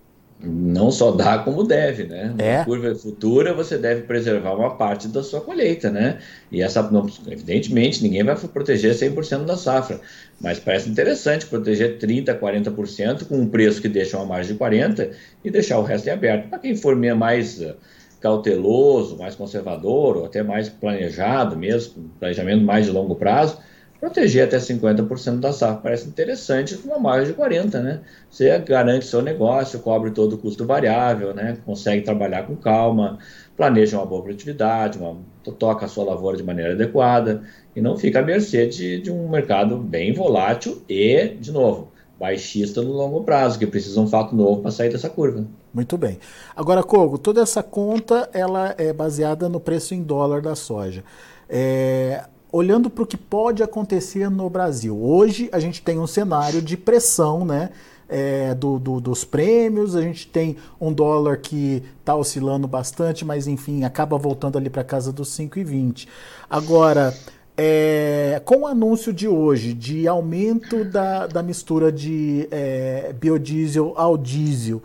Não 0.45 0.91
só 0.91 1.11
dá 1.11 1.39
como 1.39 1.63
deve, 1.63 2.03
né? 2.03 2.33
É. 2.37 2.57
Na 2.59 2.65
curva 2.65 2.93
futura 2.95 3.53
você 3.53 3.77
deve 3.77 4.01
preservar 4.03 4.53
uma 4.53 4.75
parte 4.75 5.07
da 5.07 5.23
sua 5.23 5.41
colheita, 5.41 5.89
né? 5.89 6.19
E 6.51 6.61
essa, 6.61 6.81
não, 6.91 7.07
evidentemente, 7.27 8.03
ninguém 8.03 8.23
vai 8.23 8.35
proteger 8.35 8.93
100% 8.93 9.45
da 9.45 9.57
safra, 9.57 9.99
mas 10.39 10.59
parece 10.59 10.89
interessante 10.89 11.45
proteger 11.45 11.97
30%, 11.97 12.39
40% 12.39 13.25
com 13.25 13.37
um 13.37 13.47
preço 13.47 13.81
que 13.81 13.89
deixa 13.89 14.17
uma 14.17 14.25
margem 14.25 14.53
de 14.53 14.59
40% 14.59 15.11
e 15.43 15.49
deixar 15.51 15.79
o 15.79 15.83
resto 15.83 16.07
em 16.07 16.11
aberto. 16.11 16.49
Para 16.49 16.59
quem 16.59 16.75
for 16.75 16.95
mais 16.95 17.59
uh, 17.61 17.75
cauteloso, 18.21 19.17
mais 19.17 19.35
conservador 19.35 20.17
ou 20.17 20.25
até 20.25 20.41
mais 20.41 20.69
planejado 20.69 21.57
mesmo, 21.57 22.09
planejamento 22.19 22.63
mais 22.63 22.85
de 22.85 22.91
longo 22.91 23.15
prazo, 23.15 23.57
proteger 23.99 24.45
até 24.45 24.57
50% 24.57 25.39
da 25.39 25.51
safra. 25.51 25.81
Parece 25.81 26.07
interessante 26.07 26.79
uma 26.85 26.99
margem 26.99 27.33
de 27.33 27.39
40%, 27.39 27.81
né? 27.81 28.01
Você 28.29 28.57
garante 28.59 29.05
seu 29.05 29.21
negócio, 29.21 29.79
cobre 29.79 30.11
todo 30.11 30.33
o 30.33 30.37
custo 30.37 30.65
variável, 30.65 31.33
né? 31.33 31.57
Consegue 31.65 32.03
trabalhar 32.03 32.43
com 32.43 32.55
calma, 32.55 33.17
planeja 33.55 33.97
uma 33.97 34.05
boa 34.05 34.21
produtividade, 34.21 34.97
uma, 34.97 35.17
toca 35.57 35.85
a 35.85 35.87
sua 35.89 36.03
lavoura 36.03 36.37
de 36.37 36.43
maneira 36.43 36.73
adequada 36.73 37.43
e 37.75 37.81
não 37.81 37.97
fica 37.97 38.19
à 38.19 38.21
mercê 38.21 38.67
de, 38.67 39.01
de 39.01 39.11
um 39.11 39.29
mercado 39.29 39.77
bem 39.77 40.13
volátil 40.13 40.81
e, 40.89 41.35
de 41.39 41.51
novo, 41.51 41.91
baixista 42.19 42.81
no 42.81 42.91
longo 42.91 43.23
prazo, 43.23 43.59
que 43.59 43.67
precisa 43.67 43.99
um 43.99 44.07
fato 44.07 44.35
novo 44.35 44.61
para 44.61 44.71
sair 44.71 44.89
dessa 44.89 45.09
curva. 45.09 45.45
Muito 45.73 45.97
bem. 45.97 46.19
Agora, 46.55 46.81
Kogo, 46.83 47.17
toda 47.17 47.41
essa 47.41 47.61
conta 47.61 48.29
ela 48.33 48.73
é 48.77 48.93
baseada 48.93 49.49
no 49.49 49.59
preço 49.59 49.93
em 49.93 50.01
dólar 50.01 50.41
da 50.41 50.55
soja. 50.55 51.03
É, 51.49 52.23
olhando 52.55 52.89
para 52.89 53.03
o 53.03 53.05
que 53.05 53.17
pode 53.17 53.61
acontecer 53.61 54.31
no 54.31 54.49
Brasil. 54.49 54.97
Hoje 54.97 55.49
a 55.51 55.59
gente 55.59 55.81
tem 55.81 55.99
um 55.99 56.07
cenário 56.07 56.61
de 56.61 56.77
pressão, 56.77 57.43
né? 57.43 57.69
É, 58.07 58.53
do, 58.53 58.79
do, 58.79 59.01
dos 59.01 59.25
prêmios, 59.25 59.93
a 59.95 60.01
gente 60.01 60.27
tem 60.27 60.55
um 60.79 60.93
dólar 60.93 61.37
que 61.37 61.83
está 61.99 62.15
oscilando 62.15 62.65
bastante, 62.65 63.25
mas 63.25 63.45
enfim, 63.45 63.83
acaba 63.83 64.17
voltando 64.17 64.57
ali 64.57 64.69
para 64.69 64.85
casa 64.85 65.11
dos 65.11 65.29
5,20. 65.37 66.07
Agora, 66.49 67.13
é, 67.57 68.41
com 68.45 68.59
o 68.59 68.67
anúncio 68.67 69.11
de 69.11 69.27
hoje 69.27 69.73
de 69.73 70.07
aumento 70.07 70.85
da, 70.85 71.27
da 71.27 71.43
mistura 71.43 71.91
de 71.91 72.47
é, 72.51 73.11
biodiesel 73.19 73.93
ao 73.97 74.15
diesel, 74.17 74.81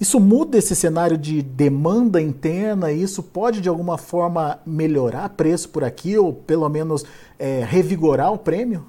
isso 0.00 0.20
muda 0.20 0.58
esse 0.58 0.76
cenário 0.76 1.16
de 1.16 1.42
demanda 1.42 2.20
interna? 2.20 2.92
Isso 2.92 3.22
pode 3.22 3.60
de 3.60 3.68
alguma 3.68 3.96
forma 3.96 4.58
melhorar 4.66 5.30
preço 5.30 5.68
por 5.70 5.82
aqui 5.82 6.18
ou 6.18 6.32
pelo 6.32 6.68
menos 6.68 7.04
é, 7.38 7.64
revigorar 7.64 8.32
o 8.32 8.38
prêmio? 8.38 8.86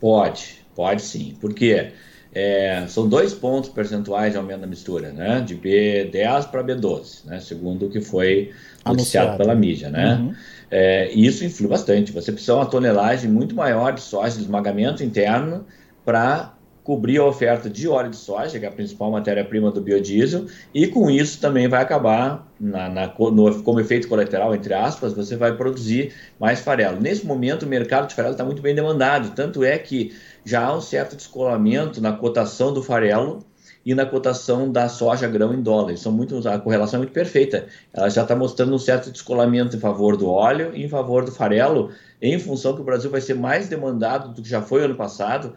Pode, 0.00 0.64
pode 0.74 1.02
sim. 1.02 1.36
Porque 1.40 1.92
é, 2.32 2.84
são 2.88 3.08
dois 3.08 3.32
pontos 3.32 3.70
percentuais 3.70 4.32
de 4.32 4.38
aumento 4.38 4.60
da 4.60 4.66
mistura, 4.66 5.12
né? 5.12 5.40
De 5.40 5.56
B10 5.56 6.50
para 6.50 6.62
B12, 6.62 7.24
né? 7.26 7.40
Segundo 7.40 7.86
o 7.86 7.90
que 7.90 8.00
foi 8.00 8.52
anunciado 8.84 9.36
pela 9.36 9.54
mídia, 9.54 9.88
né? 9.88 10.14
Uhum. 10.14 10.34
É, 10.70 11.10
isso 11.12 11.44
influi 11.44 11.68
bastante. 11.68 12.12
Você 12.12 12.32
precisa 12.32 12.54
de 12.54 12.58
uma 12.58 12.66
tonelagem 12.66 13.30
muito 13.30 13.54
maior 13.54 13.92
de 13.92 14.00
soja 14.00 14.36
de 14.36 14.42
esmagamento 14.42 15.02
interno 15.02 15.64
para 16.04 16.54
cobrir 16.84 17.18
a 17.18 17.24
oferta 17.24 17.70
de 17.70 17.88
óleo 17.88 18.10
de 18.10 18.16
soja, 18.16 18.58
que 18.60 18.66
é 18.66 18.68
a 18.68 18.72
principal 18.72 19.10
matéria-prima 19.10 19.70
do 19.70 19.80
biodiesel, 19.80 20.44
e 20.72 20.86
com 20.86 21.10
isso 21.10 21.40
também 21.40 21.66
vai 21.66 21.80
acabar, 21.80 22.46
na, 22.60 22.90
na, 22.90 23.06
no, 23.06 23.62
como 23.62 23.80
efeito 23.80 24.06
colateral, 24.06 24.54
entre 24.54 24.74
aspas, 24.74 25.14
você 25.14 25.34
vai 25.34 25.56
produzir 25.56 26.12
mais 26.38 26.60
farelo. 26.60 27.00
Nesse 27.00 27.26
momento, 27.26 27.62
o 27.62 27.66
mercado 27.66 28.06
de 28.06 28.14
farelo 28.14 28.34
está 28.34 28.44
muito 28.44 28.60
bem 28.60 28.74
demandado, 28.74 29.34
tanto 29.34 29.64
é 29.64 29.78
que 29.78 30.14
já 30.44 30.66
há 30.66 30.76
um 30.76 30.80
certo 30.82 31.16
descolamento 31.16 32.02
na 32.02 32.12
cotação 32.12 32.70
do 32.70 32.82
farelo 32.82 33.42
e 33.84 33.94
na 33.94 34.04
cotação 34.04 34.70
da 34.70 34.86
soja 34.86 35.26
grão 35.26 35.54
em 35.54 35.62
dólares. 35.62 36.00
São 36.00 36.12
muito, 36.12 36.46
a 36.46 36.58
correlação 36.58 36.98
é 36.98 37.02
muito 37.02 37.12
perfeita. 37.12 37.66
Ela 37.94 38.10
já 38.10 38.22
está 38.22 38.36
mostrando 38.36 38.74
um 38.74 38.78
certo 38.78 39.10
descolamento 39.10 39.74
em 39.74 39.80
favor 39.80 40.18
do 40.18 40.28
óleo 40.28 40.72
e 40.74 40.84
em 40.84 40.88
favor 40.88 41.24
do 41.24 41.32
farelo, 41.32 41.90
em 42.20 42.38
função 42.38 42.74
que 42.74 42.82
o 42.82 42.84
Brasil 42.84 43.10
vai 43.10 43.22
ser 43.22 43.34
mais 43.34 43.68
demandado 43.68 44.34
do 44.34 44.42
que 44.42 44.48
já 44.48 44.60
foi 44.60 44.84
ano 44.84 44.94
passado 44.94 45.54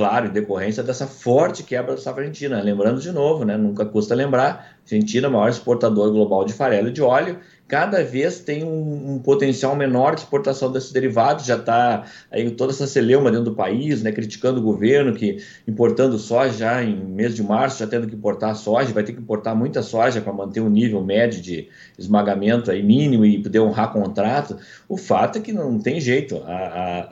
claro, 0.00 0.28
em 0.28 0.30
decorrência 0.30 0.82
dessa 0.82 1.06
forte 1.06 1.62
quebra 1.62 1.94
da 1.94 2.00
safra 2.00 2.22
argentina. 2.22 2.62
Lembrando 2.62 3.02
de 3.02 3.12
novo, 3.12 3.44
né, 3.44 3.54
nunca 3.58 3.84
custa 3.84 4.14
lembrar, 4.14 4.78
Argentina 4.82 5.26
é 5.26 5.28
o 5.28 5.32
maior 5.34 5.50
exportador 5.50 6.10
global 6.10 6.42
de 6.42 6.54
farelo 6.54 6.88
e 6.88 6.90
de 6.90 7.02
óleo, 7.02 7.38
cada 7.68 8.02
vez 8.02 8.40
tem 8.40 8.64
um, 8.64 9.12
um 9.12 9.18
potencial 9.18 9.76
menor 9.76 10.14
de 10.14 10.22
exportação 10.22 10.72
desses 10.72 10.90
derivados, 10.90 11.44
já 11.44 11.56
está 11.56 12.04
aí 12.30 12.50
toda 12.50 12.72
essa 12.72 12.86
celeuma 12.86 13.30
dentro 13.30 13.44
do 13.44 13.54
país, 13.54 14.02
né, 14.02 14.10
criticando 14.10 14.58
o 14.58 14.62
governo 14.62 15.12
que 15.12 15.44
importando 15.68 16.18
soja 16.18 16.54
já 16.54 16.82
em 16.82 16.96
mês 16.96 17.36
de 17.36 17.42
março, 17.42 17.80
já 17.80 17.86
tendo 17.86 18.06
que 18.06 18.14
importar 18.14 18.54
soja, 18.54 18.94
vai 18.94 19.04
ter 19.04 19.12
que 19.12 19.20
importar 19.20 19.54
muita 19.54 19.82
soja 19.82 20.22
para 20.22 20.32
manter 20.32 20.62
um 20.62 20.70
nível 20.70 21.04
médio 21.04 21.42
de 21.42 21.68
esmagamento 21.98 22.70
aí 22.70 22.82
mínimo 22.82 23.26
e 23.26 23.42
poder 23.42 23.60
honrar 23.60 23.92
contrato. 23.92 24.56
O 24.88 24.96
fato 24.96 25.36
é 25.36 25.42
que 25.42 25.52
não 25.52 25.78
tem 25.78 26.00
jeito, 26.00 26.42
a, 26.46 26.52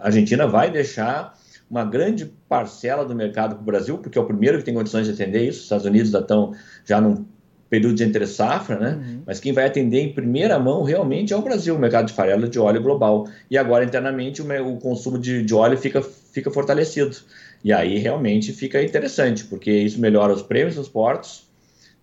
a 0.01 0.07
Argentina 0.07 0.47
vai 0.47 0.71
deixar 0.71 1.38
uma 1.71 1.85
grande 1.85 2.27
parcela 2.49 3.05
do 3.05 3.15
mercado 3.15 3.55
para 3.55 3.63
o 3.63 3.65
Brasil, 3.65 3.99
porque 3.99 4.19
é 4.19 4.21
o 4.21 4.25
primeiro 4.25 4.59
que 4.59 4.65
tem 4.65 4.75
condições 4.75 5.07
de 5.07 5.13
atender 5.13 5.43
isso. 5.43 5.59
Os 5.59 5.65
Estados 5.65 5.87
Unidos 5.87 6.11
já 6.11 6.21
estão 6.21 6.55
já 6.85 7.01
num 7.01 7.27
período 7.69 7.95
de 7.97 8.05
entre 8.05 8.27
safra, 8.27 8.79
né? 8.79 8.99
Uhum. 9.01 9.23
Mas 9.27 9.41
quem 9.41 9.53
vai 9.53 9.67
atender 9.67 10.01
em 10.01 10.13
primeira 10.13 10.59
mão 10.59 10.83
realmente 10.83 11.33
é 11.33 11.37
o 11.37 11.43
Brasil, 11.43 11.75
o 11.75 11.79
mercado 11.79 12.07
de 12.07 12.15
farelo 12.15 12.49
de 12.49 12.59
óleo 12.59 12.83
global. 12.83 13.29
E 13.51 13.59
agora, 13.59 13.85
internamente, 13.85 14.41
o, 14.41 14.69
o 14.69 14.79
consumo 14.79 15.19
de, 15.19 15.43
de 15.43 15.55
óleo 15.55 15.77
fica, 15.77 16.01
fica 16.01 16.51
fortalecido. 16.51 17.17
E 17.63 17.73
aí 17.73 17.99
realmente 17.99 18.53
fica 18.53 18.83
interessante, 18.83 19.45
porque 19.45 19.71
isso 19.71 20.01
melhora 20.01 20.33
os 20.33 20.43
prêmios 20.43 20.77
dos 20.77 20.89
portos, 20.89 21.47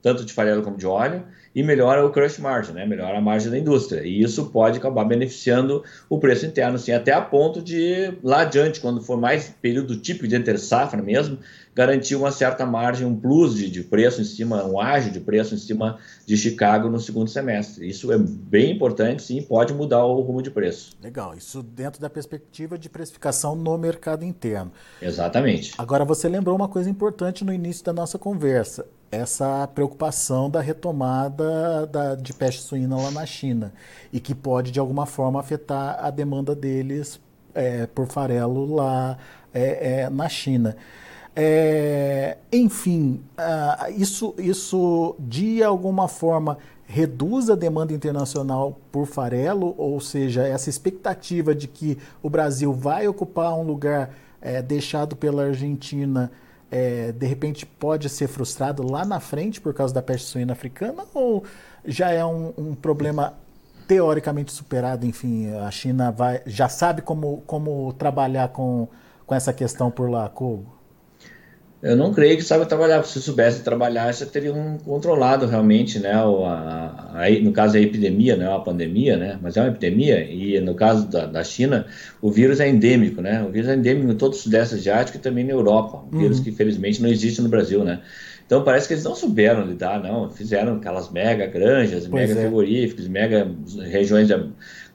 tanto 0.01 0.23
de 0.23 0.33
farelo 0.33 0.61
como 0.61 0.77
de 0.77 0.85
óleo, 0.85 1.23
e 1.55 1.63
melhora 1.63 2.05
o 2.05 2.11
crush 2.11 2.37
margin, 2.37 2.73
né? 2.73 2.85
melhora 2.85 3.17
a 3.17 3.21
margem 3.21 3.49
da 3.49 3.57
indústria. 3.57 4.01
E 4.05 4.21
isso 4.21 4.47
pode 4.47 4.77
acabar 4.77 5.05
beneficiando 5.05 5.83
o 6.09 6.19
preço 6.19 6.45
interno, 6.45 6.77
sim, 6.77 6.91
até 6.91 7.13
a 7.13 7.21
ponto 7.21 7.61
de, 7.61 8.11
lá 8.21 8.41
adiante, 8.41 8.81
quando 8.81 9.01
for 9.01 9.17
mais 9.17 9.55
período 9.61 9.95
típico 9.95 10.27
de 10.27 10.35
entre 10.35 10.57
safra 10.57 11.01
mesmo, 11.01 11.37
garantir 11.75 12.15
uma 12.15 12.31
certa 12.31 12.65
margem, 12.65 13.05
um 13.05 13.15
plus 13.15 13.55
de, 13.55 13.69
de 13.69 13.83
preço 13.83 14.21
em 14.21 14.23
cima, 14.23 14.63
um 14.63 14.79
ágio 14.79 15.11
de 15.11 15.19
preço 15.19 15.53
em 15.53 15.57
cima 15.57 15.99
de 16.25 16.37
Chicago 16.37 16.89
no 16.89 16.99
segundo 16.99 17.29
semestre. 17.29 17.87
Isso 17.87 18.11
é 18.13 18.17
bem 18.17 18.71
importante, 18.71 19.21
sim, 19.21 19.41
pode 19.41 19.73
mudar 19.73 20.05
o 20.05 20.21
rumo 20.21 20.41
de 20.41 20.49
preço. 20.49 20.95
Legal, 21.03 21.35
isso 21.35 21.61
dentro 21.61 21.99
da 21.99 22.09
perspectiva 22.09 22.77
de 22.77 22.89
precificação 22.89 23.55
no 23.55 23.77
mercado 23.77 24.23
interno. 24.23 24.71
Exatamente. 25.01 25.73
Agora, 25.77 26.05
você 26.05 26.29
lembrou 26.29 26.55
uma 26.55 26.69
coisa 26.69 26.89
importante 26.89 27.43
no 27.43 27.51
início 27.51 27.83
da 27.83 27.91
nossa 27.91 28.17
conversa 28.17 28.85
essa 29.11 29.67
preocupação 29.67 30.49
da 30.49 30.59
retomada 30.59 31.85
da, 31.87 32.15
de 32.15 32.33
peste 32.33 32.61
suína 32.61 32.97
lá 32.97 33.11
na 33.11 33.25
China 33.25 33.71
e 34.11 34.19
que 34.19 34.35
pode 34.35 34.71
de 34.71 34.79
alguma 34.79 35.05
forma 35.05 35.39
afetar 35.39 36.03
a 36.03 36.09
demanda 36.09 36.53
deles 36.55 37.19
é, 37.53 37.85
por 37.87 38.07
farelo 38.07 38.75
lá 38.75 39.17
é, 39.53 40.01
é, 40.01 40.09
na 40.09 40.27
China. 40.27 40.75
É, 41.35 42.37
enfim, 42.51 43.21
uh, 43.37 43.91
isso, 43.97 44.33
isso 44.37 45.15
de 45.19 45.61
alguma 45.61 46.07
forma 46.07 46.57
reduz 46.85 47.49
a 47.49 47.55
demanda 47.55 47.91
internacional 47.91 48.79
por 48.91 49.05
farelo, 49.05 49.75
ou 49.77 49.99
seja, 49.99 50.47
essa 50.47 50.69
expectativa 50.69 51.53
de 51.53 51.67
que 51.67 51.97
o 52.23 52.29
Brasil 52.29 52.71
vai 52.71 53.07
ocupar 53.07 53.53
um 53.53 53.63
lugar 53.63 54.11
é, 54.41 54.61
deixado 54.61 55.15
pela 55.15 55.47
Argentina 55.47 56.31
é, 56.71 57.11
de 57.11 57.25
repente 57.25 57.65
pode 57.65 58.09
ser 58.09 58.27
frustrado 58.27 58.83
lá 58.83 59.05
na 59.05 59.19
frente 59.19 59.61
por 59.61 59.73
causa 59.73 59.93
da 59.93 60.01
peste 60.01 60.27
suína 60.27 60.53
africana 60.53 61.05
ou 61.13 61.43
já 61.85 62.11
é 62.11 62.25
um, 62.25 62.53
um 62.57 62.75
problema 62.75 63.33
teoricamente 63.87 64.51
superado? 64.51 65.05
Enfim, 65.05 65.51
a 65.53 65.69
China 65.71 66.11
vai, 66.11 66.41
já 66.45 66.67
sabe 66.67 67.01
como, 67.01 67.43
como 67.45 67.93
trabalhar 67.93 68.49
com, 68.49 68.87
com 69.25 69.35
essa 69.35 69.53
questão 69.53 69.91
por 69.91 70.09
lá, 70.09 70.27
Kogo? 70.27 70.65
Eu 71.85 71.95
não 71.95 72.11
creio 72.11 72.35
que 72.35 72.41
sabe 72.41 72.65
trabalhar. 72.65 73.03
Se 73.03 73.21
soubesse 73.21 73.61
trabalhar, 73.61 74.11
já 74.11 74.25
teriam 74.25 74.75
controlado 74.83 75.45
realmente, 75.45 75.99
né? 75.99 76.13
A, 76.13 77.13
a, 77.13 77.29
no 77.43 77.51
caso 77.51 77.77
a 77.77 77.79
epidemia, 77.79 78.35
não 78.35 78.47
é 78.47 78.49
uma 78.49 78.63
pandemia, 78.63 79.15
né? 79.15 79.37
Mas 79.39 79.55
é 79.55 79.61
uma 79.61 79.69
epidemia. 79.69 80.19
E 80.23 80.59
no 80.59 80.73
caso 80.73 81.07
da, 81.07 81.27
da 81.27 81.43
China, 81.43 81.85
o 82.23 82.31
vírus 82.31 82.59
é 82.59 82.67
endêmico, 82.67 83.21
né? 83.21 83.43
O 83.47 83.51
vírus 83.51 83.69
é 83.69 83.75
endêmico 83.75 84.11
em 84.11 84.15
todo 84.15 84.33
o 84.33 84.35
Sudeste 84.35 84.73
Asiático 84.73 85.19
e 85.19 85.21
também 85.21 85.43
na 85.43 85.51
Europa. 85.51 86.03
Um 86.11 86.17
vírus 86.17 86.39
uhum. 86.39 86.45
que 86.45 86.49
infelizmente 86.49 86.99
não 87.03 87.07
existe 87.07 87.39
no 87.39 87.49
Brasil, 87.49 87.83
né? 87.83 88.01
Então 88.47 88.63
parece 88.63 88.87
que 88.87 88.95
eles 88.95 89.03
não 89.03 89.15
souberam 89.15 89.63
lidar, 89.63 90.01
não. 90.01 90.31
Fizeram 90.31 90.77
aquelas 90.77 91.11
mega 91.11 91.45
granjas, 91.45 92.07
pois 92.07 92.27
mega 92.27 92.39
é. 92.39 92.43
frigoríficos, 92.43 93.07
mega 93.07 93.47
regiões 93.83 94.27
de 94.27 94.33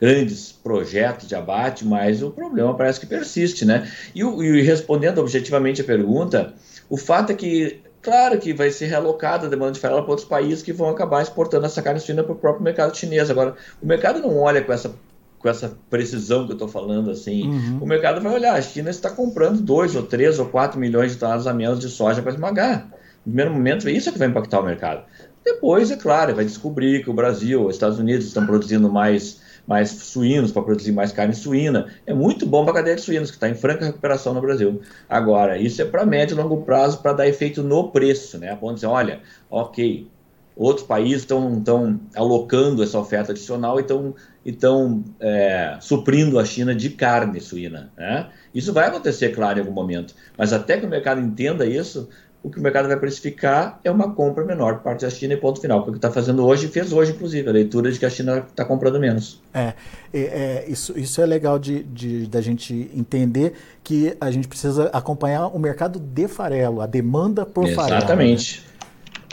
grandes 0.00 0.50
projetos 0.50 1.28
de 1.28 1.36
abate, 1.36 1.84
mas 1.84 2.20
o 2.20 2.30
problema 2.30 2.74
parece 2.74 2.98
que 2.98 3.06
persiste, 3.06 3.64
né? 3.64 3.88
E, 4.12 4.22
e 4.22 4.62
respondendo 4.62 5.18
objetivamente 5.18 5.82
a 5.82 5.84
pergunta, 5.84 6.52
o 6.90 6.96
fato 6.96 7.30
é 7.30 7.34
que, 7.34 7.80
claro 8.02 8.36
que 8.38 8.52
vai 8.52 8.70
ser 8.70 8.86
realocada 8.86 9.46
a 9.46 9.48
demanda 9.48 9.72
de 9.72 9.80
farelo 9.80 10.02
para 10.02 10.10
outros 10.10 10.28
países 10.28 10.62
que 10.62 10.72
vão 10.72 10.90
acabar 10.90 11.22
exportando 11.22 11.64
essa 11.64 11.80
carne 11.80 12.00
suína 12.00 12.24
para 12.24 12.32
o 12.32 12.36
próprio 12.36 12.64
mercado 12.64 12.96
chinês. 12.96 13.30
Agora, 13.30 13.54
o 13.80 13.86
mercado 13.86 14.20
não 14.20 14.36
olha 14.36 14.62
com 14.62 14.72
essa 14.72 14.92
com 15.38 15.48
essa 15.48 15.74
precisão 15.88 16.44
que 16.44 16.52
eu 16.52 16.54
estou 16.54 16.68
falando 16.68 17.10
assim, 17.10 17.48
uhum. 17.48 17.78
o 17.80 17.86
mercado 17.86 18.20
vai 18.20 18.34
olhar, 18.34 18.56
a 18.56 18.60
China 18.60 18.90
está 18.90 19.08
comprando 19.08 19.62
2 19.62 19.96
ou 19.96 20.02
3 20.02 20.38
ou 20.38 20.44
4 20.44 20.78
milhões 20.78 21.12
de 21.12 21.16
toneladas 21.16 21.46
a 21.46 21.54
menos 21.54 21.80
de 21.80 21.88
soja 21.88 22.20
para 22.20 22.32
esmagar. 22.32 22.88
No 23.24 23.32
primeiro 23.32 23.50
momento, 23.50 23.88
isso 23.88 24.10
é 24.10 24.12
que 24.12 24.18
vai 24.18 24.28
impactar 24.28 24.60
o 24.60 24.64
mercado. 24.64 25.02
Depois, 25.42 25.90
é 25.90 25.96
claro, 25.96 26.34
vai 26.34 26.44
descobrir 26.44 27.02
que 27.02 27.08
o 27.08 27.14
Brasil, 27.14 27.64
os 27.64 27.74
Estados 27.74 27.98
Unidos 27.98 28.26
estão 28.26 28.44
produzindo 28.44 28.92
mais 28.92 29.40
mais 29.70 29.88
suínos, 29.88 30.50
para 30.50 30.62
produzir 30.62 30.90
mais 30.90 31.12
carne 31.12 31.32
suína. 31.32 31.86
É 32.04 32.12
muito 32.12 32.44
bom 32.44 32.64
para 32.64 32.72
a 32.72 32.76
cadeia 32.78 32.96
de 32.96 33.02
suínos, 33.02 33.30
que 33.30 33.36
está 33.36 33.48
em 33.48 33.54
franca 33.54 33.84
recuperação 33.84 34.34
no 34.34 34.40
Brasil. 34.40 34.82
Agora, 35.08 35.56
isso 35.56 35.80
é 35.80 35.84
para 35.84 36.04
médio 36.04 36.34
e 36.34 36.42
longo 36.42 36.62
prazo, 36.62 36.98
para 36.98 37.12
dar 37.12 37.28
efeito 37.28 37.62
no 37.62 37.88
preço, 37.92 38.36
né? 38.36 38.50
A 38.50 38.56
ponto 38.56 38.70
de 38.70 38.74
dizer, 38.80 38.88
olha, 38.88 39.20
ok, 39.48 40.08
outros 40.56 40.84
países 40.84 41.20
estão 41.20 42.00
alocando 42.16 42.82
essa 42.82 42.98
oferta 42.98 43.30
adicional 43.30 43.78
e 43.78 44.50
estão 44.50 45.04
é, 45.20 45.78
suprindo 45.80 46.40
a 46.40 46.44
China 46.44 46.74
de 46.74 46.90
carne 46.90 47.40
suína. 47.40 47.92
Né? 47.96 48.26
Isso 48.52 48.72
vai 48.72 48.88
acontecer, 48.88 49.28
claro, 49.28 49.60
em 49.60 49.62
algum 49.62 49.72
momento. 49.72 50.16
Mas 50.36 50.52
até 50.52 50.80
que 50.80 50.84
o 50.84 50.88
mercado 50.88 51.20
entenda 51.20 51.64
isso, 51.64 52.08
o 52.42 52.50
que 52.50 52.58
o 52.58 52.62
mercado 52.62 52.88
vai 52.88 52.96
precificar 52.96 53.78
é 53.84 53.90
uma 53.90 54.14
compra 54.14 54.44
menor 54.44 54.76
por 54.76 54.84
parte 54.84 55.02
da 55.02 55.10
China 55.10 55.34
e 55.34 55.36
ponto 55.36 55.60
final. 55.60 55.82
Que 55.82 55.90
o 55.90 55.92
que 55.92 55.98
está 55.98 56.10
fazendo 56.10 56.46
hoje, 56.46 56.68
fez 56.68 56.92
hoje, 56.92 57.12
inclusive, 57.12 57.48
a 57.48 57.52
leitura 57.52 57.92
de 57.92 57.98
que 57.98 58.06
a 58.06 58.10
China 58.10 58.46
está 58.48 58.64
comprando 58.64 58.98
menos. 58.98 59.40
É, 59.52 59.74
é, 60.12 60.64
isso, 60.66 60.98
isso 60.98 61.20
é 61.20 61.26
legal 61.26 61.58
de, 61.58 61.82
de, 61.82 62.26
da 62.26 62.40
gente 62.40 62.90
entender 62.94 63.52
que 63.84 64.16
a 64.18 64.30
gente 64.30 64.48
precisa 64.48 64.84
acompanhar 64.86 65.48
o 65.48 65.58
mercado 65.58 65.98
de 65.98 66.28
farelo, 66.28 66.80
a 66.80 66.86
demanda 66.86 67.44
por 67.44 67.68
Exatamente. 67.68 67.76
farelo. 67.76 67.98
Exatamente. 67.98 68.62
Né? 68.62 68.70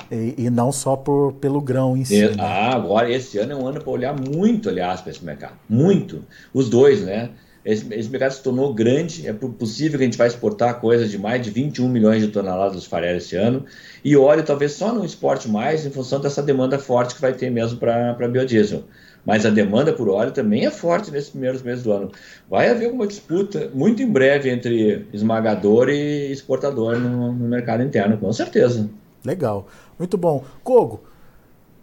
E, 0.10 0.46
e, 0.46 0.50
não 0.50 0.72
só 0.72 0.96
por, 0.96 1.34
pelo 1.34 1.60
grão 1.60 1.98
em 1.98 2.06
si. 2.06 2.28
Né? 2.28 2.36
Ah, 2.40 2.76
agora 2.76 3.12
esse 3.12 3.38
ano 3.40 3.54
é 3.54 3.56
um 3.56 3.68
ano 3.68 3.82
para 3.82 3.92
olhar 3.92 4.16
muito, 4.18 4.70
aliás, 4.70 5.02
para 5.02 5.12
esse 5.12 5.24
mercado. 5.24 5.54
Muito. 5.68 6.24
Os 6.54 6.70
dois, 6.70 7.02
né? 7.02 7.32
Esse, 7.68 8.10
mercado 8.10 8.32
se 8.32 8.42
tornou 8.42 8.74
grande, 8.74 9.28
é 9.28 9.34
possível 9.34 9.98
que 9.98 10.06
a 10.06 10.08
gente 10.08 10.18
vai 10.18 10.28
exportar 10.28 10.80
coisa 10.80 11.06
de 11.06 11.18
mais 11.18 11.42
de 11.42 11.50
21 11.50 11.90
milhões 11.90 12.22
de 12.22 12.30
toneladas 12.30 12.82
de 12.82 12.88
farelo 12.88 13.18
esse 13.18 13.36
ano, 13.36 13.66
e 14.02 14.16
óleo 14.16 14.42
talvez 14.42 14.72
só 14.72 14.94
não 14.94 15.04
exporte 15.04 15.50
mais 15.50 15.86
em 15.86 15.90
função 15.90 16.22
dessa 16.22 16.42
demanda 16.42 16.80
forte 16.80 17.14
que 17.14 17.20
vai 17.20 17.34
ter 17.34 17.50
mesmo 17.50 17.78
para 17.78 18.28
biodiesel. 18.30 18.84
Mas 19.26 19.46
a 19.46 19.50
demanda 19.50 19.92
por 19.92 20.08
óleo 20.08 20.32
também 20.32 20.66
é 20.66 20.72
forte 20.72 21.12
nesses 21.12 21.30
primeiros 21.30 21.62
meses 21.62 21.84
do 21.84 21.92
ano. 21.92 22.10
Vai 22.50 22.70
haver 22.70 22.90
uma 22.90 23.06
disputa 23.06 23.70
muito 23.74 24.02
em 24.02 24.10
breve 24.10 24.50
entre 24.50 25.06
esmagador 25.12 25.90
e 25.90 26.32
exportador 26.32 26.98
no, 26.98 27.34
no 27.34 27.50
mercado 27.50 27.84
interno, 27.84 28.18
com 28.18 28.32
certeza. 28.32 28.90
Legal, 29.26 29.68
muito 30.00 30.18
bom. 30.18 30.46
Kogo, 30.64 31.04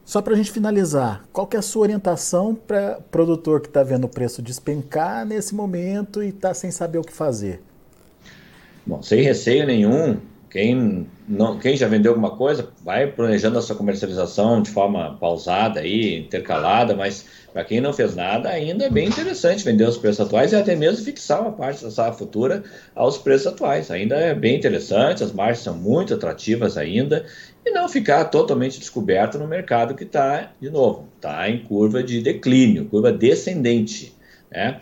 só 0.04 0.20
para 0.20 0.34
a 0.34 0.36
gente 0.36 0.50
finalizar, 0.50 1.24
qual 1.32 1.46
que 1.46 1.56
é 1.56 1.58
a 1.58 1.62
sua 1.62 1.82
orientação 1.82 2.54
para 2.54 3.00
produtor 3.10 3.60
que 3.60 3.68
está 3.68 3.82
vendo 3.82 4.04
o 4.04 4.08
preço 4.08 4.42
despencar 4.42 5.24
nesse 5.24 5.54
momento 5.54 6.22
e 6.22 6.28
está 6.28 6.52
sem 6.52 6.70
saber 6.70 6.98
o 6.98 7.02
que 7.02 7.12
fazer? 7.12 7.62
Bom, 8.86 9.02
sem 9.02 9.22
receio 9.22 9.66
nenhum, 9.66 10.20
quem, 10.54 11.08
não, 11.26 11.58
quem 11.58 11.76
já 11.76 11.88
vendeu 11.88 12.12
alguma 12.12 12.36
coisa, 12.36 12.68
vai 12.84 13.08
planejando 13.08 13.58
a 13.58 13.60
sua 13.60 13.74
comercialização 13.74 14.62
de 14.62 14.70
forma 14.70 15.18
pausada 15.18 15.80
aí, 15.80 16.20
intercalada, 16.20 16.94
mas 16.94 17.26
para 17.52 17.64
quem 17.64 17.80
não 17.80 17.92
fez 17.92 18.14
nada, 18.14 18.50
ainda 18.50 18.84
é 18.84 18.88
bem 18.88 19.08
interessante 19.08 19.64
vender 19.64 19.82
os 19.82 19.98
preços 19.98 20.24
atuais 20.24 20.52
e 20.52 20.56
até 20.56 20.76
mesmo 20.76 21.04
fixar 21.04 21.40
uma 21.40 21.50
parte 21.50 21.82
da 21.82 21.90
safra 21.90 22.12
futura 22.12 22.62
aos 22.94 23.18
preços 23.18 23.48
atuais. 23.48 23.90
Ainda 23.90 24.14
é 24.14 24.32
bem 24.32 24.54
interessante, 24.54 25.24
as 25.24 25.32
margens 25.32 25.64
são 25.64 25.74
muito 25.74 26.14
atrativas 26.14 26.78
ainda 26.78 27.26
e 27.66 27.72
não 27.72 27.88
ficar 27.88 28.26
totalmente 28.26 28.78
descoberto 28.78 29.40
no 29.40 29.48
mercado 29.48 29.96
que 29.96 30.04
está, 30.04 30.52
de 30.60 30.70
novo, 30.70 31.08
está 31.16 31.50
em 31.50 31.64
curva 31.64 32.00
de 32.00 32.20
declínio, 32.20 32.84
curva 32.84 33.10
descendente. 33.10 34.14
Né? 34.52 34.80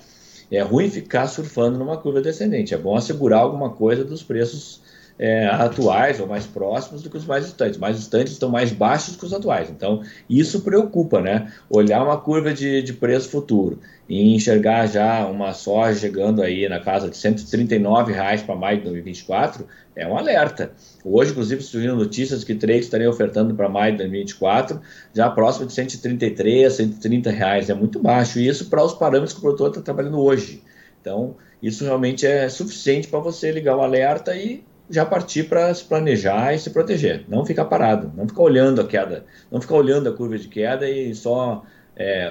É 0.51 0.61
ruim 0.61 0.91
ficar 0.91 1.29
surfando 1.29 1.79
numa 1.79 1.97
curva 1.97 2.21
descendente, 2.21 2.75
é 2.75 2.77
bom 2.77 2.95
assegurar 2.95 3.41
alguma 3.41 3.71
coisa 3.71 4.05
dos 4.05 4.23
preços 4.23 4.82
é, 5.19 5.47
atuais 5.47 6.21
ou 6.21 6.27
mais 6.27 6.47
próximos 6.47 7.03
do 7.03 7.11
que 7.11 7.17
os 7.17 7.25
mais 7.25 7.45
distantes. 7.45 7.79
Mais 7.79 7.97
distantes 7.97 8.33
estão 8.33 8.51
mais 8.51 8.73
baixos 8.73 9.17
que 9.17 9.25
os 9.25 9.33
atuais. 9.33 9.71
Então, 9.71 10.03
isso 10.29 10.63
preocupa, 10.63 11.21
né? 11.21 11.53
Olhar 11.71 12.03
uma 12.03 12.19
curva 12.19 12.53
de, 12.53 12.83
de 12.83 12.93
preço 12.93 13.29
futuro 13.29 13.79
e 14.09 14.35
enxergar 14.35 14.87
já 14.87 15.27
uma 15.27 15.55
soja 15.55 16.01
chegando 16.01 16.43
aí 16.43 16.69
na 16.69 16.81
casa 16.81 17.09
de 17.09 17.17
139 17.17 18.13
reais 18.13 18.43
para 18.43 18.55
maio 18.55 18.79
de 18.79 18.85
2024 18.85 19.67
é 19.95 20.07
um 20.07 20.17
alerta. 20.17 20.73
Hoje, 21.05 21.33
inclusive, 21.33 21.63
surgiram 21.63 21.97
notícias 21.97 22.45
que 22.45 22.55
três 22.55 22.87
estariam 22.87 23.11
ofertando 23.11 23.55
para 23.55 23.69
maio 23.69 23.93
de 23.93 23.99
2024 23.99 24.81
já 25.15 25.31
próximo 25.31 25.67
de 25.67 25.73
133, 25.73 26.73
130 26.73 27.31
reais. 27.31 27.71
É 27.71 27.75
muito 27.75 27.99
baixo. 27.99 28.39
E 28.39 28.49
isso 28.49 28.71
para 28.71 28.83
os 28.83 28.95
parâmetros 28.95 29.33
que 29.33 29.39
o 29.39 29.43
produtor 29.43 29.69
está 29.69 29.83
trabalhando 29.83 30.19
hoje. 30.19 30.63
Então, 31.01 31.37
isso 31.63 31.85
realmente 31.85 32.27
é 32.27 32.49
suficiente 32.49 33.09
para 33.09 33.19
você 33.19 33.51
ligar 33.51 33.77
o 33.77 33.83
alerta 33.83 34.35
e 34.35 34.65
já 34.93 35.07
partir 35.07 35.45
para 35.45 35.75
se 35.75 35.83
planejar 35.83 36.55
e 36.55 36.59
se 36.59 36.69
proteger. 36.71 37.25
Não 37.27 37.47
ficar 37.47 37.65
parado, 37.65 38.13
não 38.15 38.29
ficar 38.29 38.43
olhando 38.43 38.81
a 38.81 38.87
queda, 38.87 39.25
não 39.51 39.61
ficar 39.61 39.77
olhando 39.77 40.09
a 40.09 40.13
curva 40.13 40.39
de 40.39 40.49
queda 40.49 40.89
e 40.89 41.15
só 41.15 41.65
é, 41.97 42.31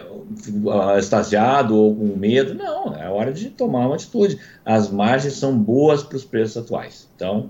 extasiado 0.97 1.76
ou 1.76 1.95
com 1.95 2.15
medo. 2.15 2.54
Não, 2.54 2.95
é 2.95 3.10
hora 3.10 3.34
de 3.34 3.50
tomar 3.50 3.88
uma 3.88 3.95
atitude. 3.95 4.39
As 4.63 4.91
margens 4.91 5.34
são 5.34 5.58
boas 5.58 6.04
para 6.04 6.17
os 6.17 6.24
preços 6.24 6.63
atuais. 6.63 7.10
Então, 7.15 7.50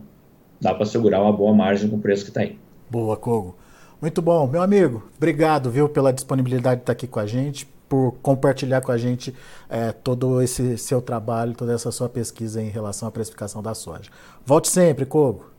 dá 0.60 0.74
para 0.74 0.86
segurar 0.86 1.22
uma 1.22 1.34
boa 1.34 1.54
margem 1.54 1.90
com 1.90 1.98
o 1.98 2.02
preço 2.02 2.24
que 2.24 2.30
está 2.30 2.42
aí. 2.42 2.58
Boa, 2.90 3.18
Kogo. 3.18 3.58
Muito 4.02 4.22
bom. 4.22 4.48
Meu 4.48 4.62
amigo, 4.62 5.04
obrigado, 5.18 5.70
viu, 5.70 5.88
pela 5.90 6.14
disponibilidade 6.14 6.78
de 6.78 6.84
estar 6.84 6.94
aqui 6.94 7.06
com 7.06 7.20
a 7.20 7.26
gente, 7.28 7.70
por 7.92 8.14
compartilhar 8.22 8.80
com 8.80 8.94
a 8.94 8.98
gente 8.98 9.36
é, 9.70 9.92
todo 9.92 10.42
esse 10.42 10.78
seu 10.78 11.02
trabalho, 11.02 11.54
toda 11.54 11.74
essa 11.74 11.92
sua 11.92 12.08
pesquisa 12.08 12.62
em 12.62 12.70
relação 12.70 13.06
à 13.06 13.12
precificação 13.12 13.62
da 13.62 13.74
soja. 13.74 14.10
Volte 14.46 14.70
sempre, 14.70 15.06
Kogo. 15.06 15.52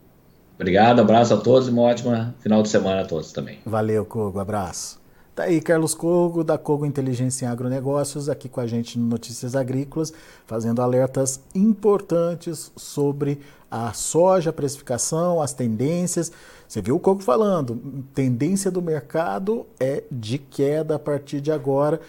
Obrigado, 0.54 1.00
abraço 1.00 1.34
a 1.34 1.36
todos 1.36 1.68
e 1.68 1.70
uma 1.70 1.82
ótima 1.82 2.34
final 2.40 2.62
de 2.62 2.70
semana 2.70 3.02
a 3.02 3.04
todos 3.04 3.32
também. 3.32 3.58
Valeu, 3.66 4.06
Kogo, 4.06 4.40
abraço. 4.40 4.98
Tá 5.34 5.42
aí 5.42 5.60
Carlos 5.60 5.94
Cogo, 5.94 6.42
da 6.42 6.56
Cogo 6.56 6.86
Inteligência 6.86 7.44
em 7.44 7.48
Agronegócios, 7.48 8.30
aqui 8.30 8.48
com 8.48 8.60
a 8.60 8.66
gente 8.66 8.98
no 8.98 9.04
Notícias 9.04 9.54
Agrícolas, 9.54 10.10
fazendo 10.46 10.80
alertas 10.80 11.38
importantes 11.54 12.72
sobre 12.74 13.40
a 13.70 13.92
soja, 13.92 14.48
a 14.48 14.52
precificação, 14.54 15.42
as 15.42 15.52
tendências. 15.52 16.32
Você 16.72 16.80
viu 16.80 16.96
o 16.96 16.98
Cogo 16.98 17.20
falando, 17.20 17.78
tendência 18.14 18.70
do 18.70 18.80
mercado 18.80 19.66
é 19.78 20.04
de 20.10 20.38
queda 20.38 20.94
a 20.94 20.98
partir 20.98 21.38
de 21.38 21.52
agora. 21.52 22.00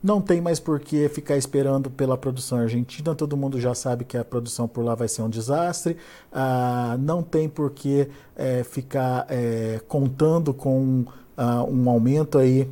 Não 0.00 0.20
tem 0.20 0.40
mais 0.40 0.60
por 0.60 0.78
que 0.78 1.08
ficar 1.08 1.36
esperando 1.36 1.90
pela 1.90 2.16
produção 2.16 2.58
argentina, 2.58 3.16
todo 3.16 3.36
mundo 3.36 3.60
já 3.60 3.74
sabe 3.74 4.04
que 4.04 4.16
a 4.16 4.24
produção 4.24 4.68
por 4.68 4.84
lá 4.84 4.94
vai 4.94 5.08
ser 5.08 5.22
um 5.22 5.28
desastre. 5.28 5.96
Ah, 6.32 6.96
não 7.00 7.20
tem 7.20 7.48
por 7.48 7.72
que 7.72 8.06
é, 8.36 8.62
ficar 8.62 9.26
é, 9.28 9.80
contando 9.88 10.54
com 10.54 11.00
uh, 11.36 11.68
um 11.68 11.90
aumento 11.90 12.38
aí 12.38 12.70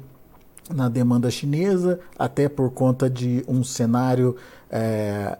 na 0.73 0.89
demanda 0.89 1.33
chinesa, 1.33 1.99
até 2.17 2.49
por 2.49 2.71
conta 2.71 3.11
de 3.11 3.45
um 3.49 3.65
cenário 3.65 4.37
é, 4.71 5.37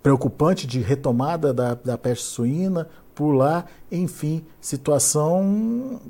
preocupante 0.00 0.68
de 0.68 0.78
retomada 0.78 1.52
da, 1.52 1.74
da 1.74 1.98
peste 1.98 2.26
suína 2.26 2.86
lá, 3.22 3.64
enfim, 3.90 4.44
situação 4.60 6.00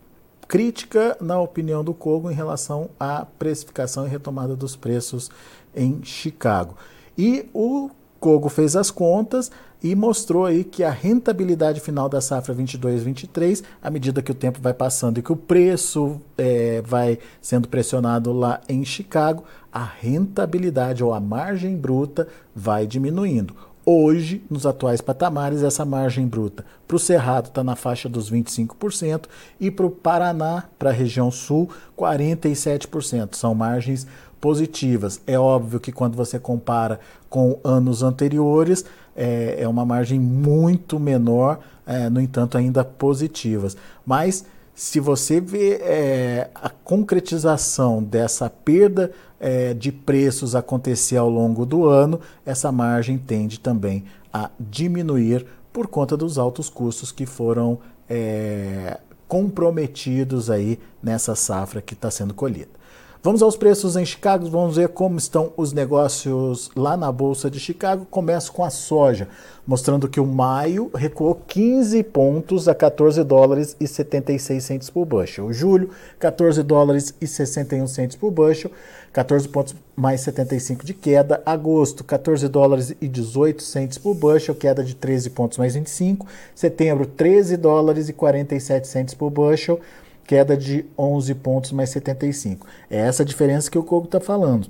crítica, 0.47 1.17
na 1.21 1.41
opinião 1.41 1.83
do 1.83 1.95
Kogo, 1.95 2.31
em 2.31 2.35
relação 2.35 2.91
à 2.99 3.27
precificação 3.39 4.07
e 4.07 4.11
retomada 4.11 4.55
dos 4.55 4.77
preços 4.77 5.31
em 5.75 6.03
Chicago. 6.05 6.77
E 7.17 7.49
o 7.53 7.91
Kogo 8.21 8.49
fez 8.49 8.77
as 8.77 8.91
contas 8.91 9.51
e 9.83 9.95
mostrou 9.95 10.47
aí 10.47 10.65
que 10.65 10.83
a 10.83 10.91
rentabilidade 10.91 11.79
final 11.79 12.09
da 12.09 12.19
safra 12.19 12.55
22-23, 12.55 13.63
à 13.83 13.91
medida 13.91 14.23
que 14.23 14.31
o 14.31 14.35
tempo 14.35 14.59
vai 14.63 14.73
passando 14.73 15.19
e 15.19 15.23
que 15.23 15.31
o 15.31 15.37
preço 15.37 16.19
é, 16.39 16.81
vai 16.81 17.19
sendo 17.43 17.69
pressionado 17.69 18.33
lá 18.33 18.63
em 18.67 18.83
Chicago, 18.83 19.45
a 19.71 19.85
rentabilidade 19.85 21.05
ou 21.05 21.13
a 21.13 21.21
margem 21.21 21.77
bruta 21.77 22.27
vai 22.55 22.87
diminuindo. 22.87 23.55
Hoje, 23.87 24.43
nos 24.49 24.65
atuais 24.65 25.03
patamares, 25.03 25.63
essa 25.63 25.85
margem 25.85 26.27
bruta 26.27 26.65
para 26.89 26.97
o 26.97 26.99
Cerrado 26.99 27.49
está 27.49 27.63
na 27.63 27.77
faixa 27.77 28.09
dos 28.09 28.31
25% 28.31 29.27
e 29.61 29.71
para 29.71 29.85
o 29.85 29.91
Paraná, 29.91 30.65
para 30.79 30.89
a 30.89 30.93
região 30.93 31.31
sul, 31.31 31.69
47%. 31.99 33.35
São 33.35 33.55
margens 33.55 34.07
positivas. 34.41 35.21
É 35.27 35.39
óbvio 35.39 35.81
que 35.81 35.93
quando 35.93 36.17
você 36.17 36.39
compara 36.39 36.99
com 37.29 37.59
anos 37.63 38.03
anteriores, 38.03 38.87
é, 39.15 39.57
é 39.59 39.69
uma 39.69 39.85
margem 39.85 40.19
muito 40.19 40.99
menor, 40.99 41.61
é, 41.87 42.09
no 42.09 42.23
entanto, 42.23 42.57
ainda 42.57 42.85
positivas. 42.85 43.77
Mas 44.07 44.47
se 44.75 44.99
você 44.99 45.41
vê 45.41 45.75
é, 45.83 46.51
a 46.55 46.69
concretização 46.69 48.03
dessa 48.03 48.51
perda 48.51 49.13
é, 49.39 49.73
de 49.73 49.93
preços 49.93 50.55
acontecer 50.55 51.17
ao 51.17 51.31
longo 51.31 51.65
do 51.65 51.87
ano, 51.87 52.21
essa 52.45 52.73
margem 52.73 53.17
tende 53.17 53.61
também 53.61 54.05
a 54.33 54.51
diminuir 54.59 55.47
por 55.73 55.87
conta 55.87 56.17
dos 56.17 56.39
altos 56.39 56.69
custos 56.69 57.13
que 57.13 57.25
foram 57.25 57.79
é, 58.09 58.99
comprometidos 59.29 60.51
aí 60.51 60.79
nessa 61.03 61.35
safra 61.35 61.81
que 61.81 61.95
está 61.95 62.11
sendo 62.11 62.35
colhida. 62.35 62.71
Vamos 63.25 63.41
aos 63.41 63.57
preços 63.57 63.97
em 63.97 64.05
Chicago, 64.05 64.51
vamos 64.51 64.77
ver 64.77 64.89
como 64.89 65.17
estão 65.17 65.51
os 65.57 65.73
negócios 65.73 66.71
lá 66.77 66.95
na 66.95 67.11
Bolsa 67.11 67.51
de 67.51 67.59
Chicago. 67.59 68.07
Começo 68.11 68.53
com 68.53 68.63
a 68.63 68.69
soja, 68.69 69.29
mostrando 69.67 70.11
que 70.11 70.21
o 70.21 70.27
maio 70.27 70.91
recuou 70.95 71.35
15 71.35 72.03
pontos 72.03 72.69
a 72.69 72.75
14 72.75 73.25
dólares 73.25 73.79
e 73.81 73.89
76 73.89 74.63
centos 74.63 74.91
por 74.91 75.07
bushel. 75.07 75.47
O 75.47 75.55
julho, 75.55 75.89
14 76.19 76.63
dólares 76.63 77.15
e 77.19 77.27
61 77.27 77.87
centos 77.87 78.15
por 78.15 78.31
bushel, 78.31 78.71
14 79.11 79.49
pontos 79.49 79.75
mais 79.97 80.21
75 80.21 80.85
de 80.85 80.93
queda. 80.93 81.43
Agosto, 81.47 82.05
14 82.05 82.47
dólares 82.47 82.95
e 83.01 83.09
18 83.09 83.63
centos 83.63 83.97
por 83.97 84.13
bushel, 84.13 84.55
queda 84.55 84.85
de 84.85 84.95
13 84.95 85.31
pontos 85.31 85.57
mais 85.57 85.75
25. 85.75 86.27
Setembro, 86.55 87.07
13 87.07 87.57
dólares 87.57 88.11
e 88.11 88.13
47 88.13 88.87
centos 88.87 89.15
por 89.15 89.31
bushel 89.31 89.81
queda 90.27 90.57
de 90.57 90.85
11 90.99 91.35
pontos 91.37 91.73
mais 91.73 91.91
75. 91.91 92.67
É 92.91 92.99
essa 92.99 93.25
diferença 93.25 93.71
que 93.71 93.79
o 93.79 93.83
Coco 93.83 94.07
está 94.07 94.21
falando. 94.21 94.69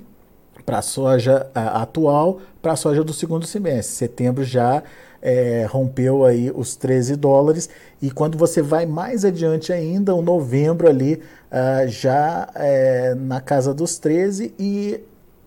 Para 0.65 0.79
a 0.79 0.81
soja 0.81 1.49
atual, 1.53 2.39
para 2.61 2.73
a 2.73 2.75
soja 2.75 3.03
do 3.03 3.13
segundo 3.13 3.45
semestre. 3.45 3.95
Setembro 3.95 4.43
já 4.43 4.81
é, 5.21 5.65
rompeu 5.69 6.23
aí 6.23 6.51
os 6.53 6.75
13 6.75 7.15
dólares 7.15 7.67
e 7.99 8.11
quando 8.11 8.37
você 8.37 8.61
vai 8.61 8.85
mais 8.85 9.25
adiante 9.25 9.73
ainda, 9.73 10.13
o 10.13 10.21
novembro 10.21 10.87
ali 10.87 11.15
uh, 11.51 11.87
já 11.87 12.47
é, 12.53 13.15
na 13.15 13.41
casa 13.41 13.73
dos 13.73 13.97
13 13.97 14.53
e 14.59 14.99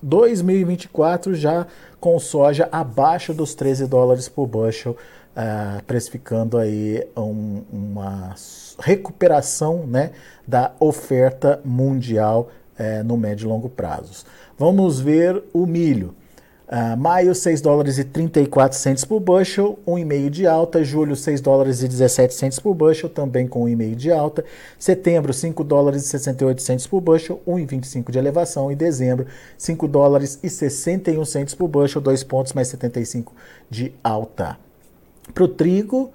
2024 0.03 1.35
já 1.35 1.66
com 2.01 2.18
soja 2.18 2.68
abaixo 2.73 3.33
dos 3.33 3.55
13 3.55 3.87
dólares 3.87 4.29
por 4.29 4.47
bushel, 4.47 4.97
uh, 5.38 5.83
precificando 5.85 6.59
aí 6.59 7.07
um, 7.16 7.62
uma 7.72 8.35
recuperação 8.81 9.87
né, 9.87 10.11
da 10.46 10.72
oferta 10.81 11.61
mundial 11.64 12.51
é, 12.77 13.03
no 13.03 13.16
médio 13.16 13.46
e 13.46 13.48
longo 13.48 13.68
prazos. 13.68 14.27
Vamos 14.57 15.01
ver 15.01 15.42
o 15.53 15.66
milho. 15.66 16.14
Uh, 16.68 16.94
maio, 16.98 17.35
6 17.35 17.62
dólares 17.62 17.96
e 17.96 18.05
34 18.05 18.79
centos 18.79 19.03
por 19.03 19.20
bushel, 19.20 19.79
1,5 19.87 20.29
de 20.29 20.46
alta. 20.46 20.85
Julho, 20.85 21.16
6 21.16 21.40
dólares 21.40 21.83
e 21.83 21.88
17 21.88 22.35
centos 22.35 22.59
por 22.59 22.74
bushel, 22.74 23.09
também 23.09 23.48
com 23.48 23.64
1,5 23.64 23.94
de 23.94 24.12
alta. 24.12 24.44
Setembro, 24.79 25.33
5 25.33 25.64
dólares 25.64 26.05
e 26.05 26.09
68 26.09 26.61
centos 26.61 26.87
por 26.87 27.01
bushel, 27.01 27.40
1,25 27.48 28.11
de 28.11 28.18
elevação. 28.18 28.70
E 28.70 28.77
dezembro, 28.77 29.27
5 29.57 29.88
dólares 29.88 30.38
e 30.42 30.51
61 30.51 31.24
centos 31.24 31.55
por 31.55 31.68
bushel, 31.68 32.03
2 32.03 32.22
pontos 32.24 32.53
mais 32.53 32.68
75 32.68 33.35
de 33.70 33.94
alta. 34.05 34.67
Para 35.33 35.45
o 35.45 35.49
trigo, 35.49 36.12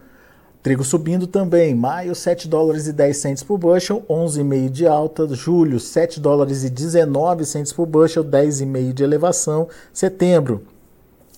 Trigo 0.64 0.82
subindo 0.82 1.28
também, 1.28 1.76
maio 1.76 2.16
7 2.16 2.48
dólares 2.48 2.88
e 2.88 2.94
10 2.94 3.18
centes 3.18 3.44
por 3.44 3.58
bushel, 3.58 4.02
11,5 4.10 4.70
de 4.70 4.88
alta, 4.88 5.28
julho 5.36 5.78
7 5.78 6.22
dólares 6.22 6.64
e 6.64 6.70
19 6.70 7.44
centes 7.44 7.74
por 7.74 7.86
bushel, 7.86 8.24
10,5 8.24 8.94
de 8.94 9.04
elevação, 9.04 9.68
setembro 9.92 10.64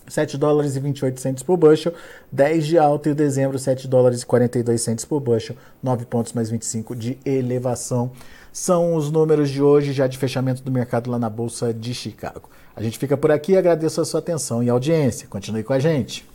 7 0.07 0.37
dólares 0.37 0.75
e 0.75 0.79
28 0.79 1.19
centes 1.19 1.41
por 1.41 1.57
bushel, 1.57 1.91
10 2.31 2.67
de 2.67 2.77
alta 2.77 3.09
e 3.09 3.15
dezembro 3.15 3.57
7 3.57 3.87
dólares 3.87 4.21
e 4.21 4.25
42 4.27 4.79
centes 4.79 5.03
por 5.03 5.19
bushel, 5.19 5.55
9 5.81 6.05
pontos 6.05 6.31
mais 6.33 6.51
25 6.51 6.95
de 6.95 7.17
elevação. 7.25 8.11
São 8.53 8.93
os 8.93 9.09
números 9.09 9.49
de 9.49 9.59
hoje 9.59 9.91
já 9.91 10.05
de 10.05 10.19
fechamento 10.19 10.61
do 10.61 10.71
mercado 10.71 11.09
lá 11.09 11.17
na 11.17 11.31
Bolsa 11.31 11.73
de 11.73 11.95
Chicago. 11.95 12.47
A 12.75 12.83
gente 12.83 12.99
fica 12.99 13.17
por 13.17 13.31
aqui, 13.31 13.57
agradeço 13.57 13.99
a 13.99 14.05
sua 14.05 14.19
atenção 14.19 14.61
e 14.61 14.69
audiência. 14.69 15.27
Continue 15.27 15.63
com 15.63 15.73
a 15.73 15.79
gente. 15.79 16.34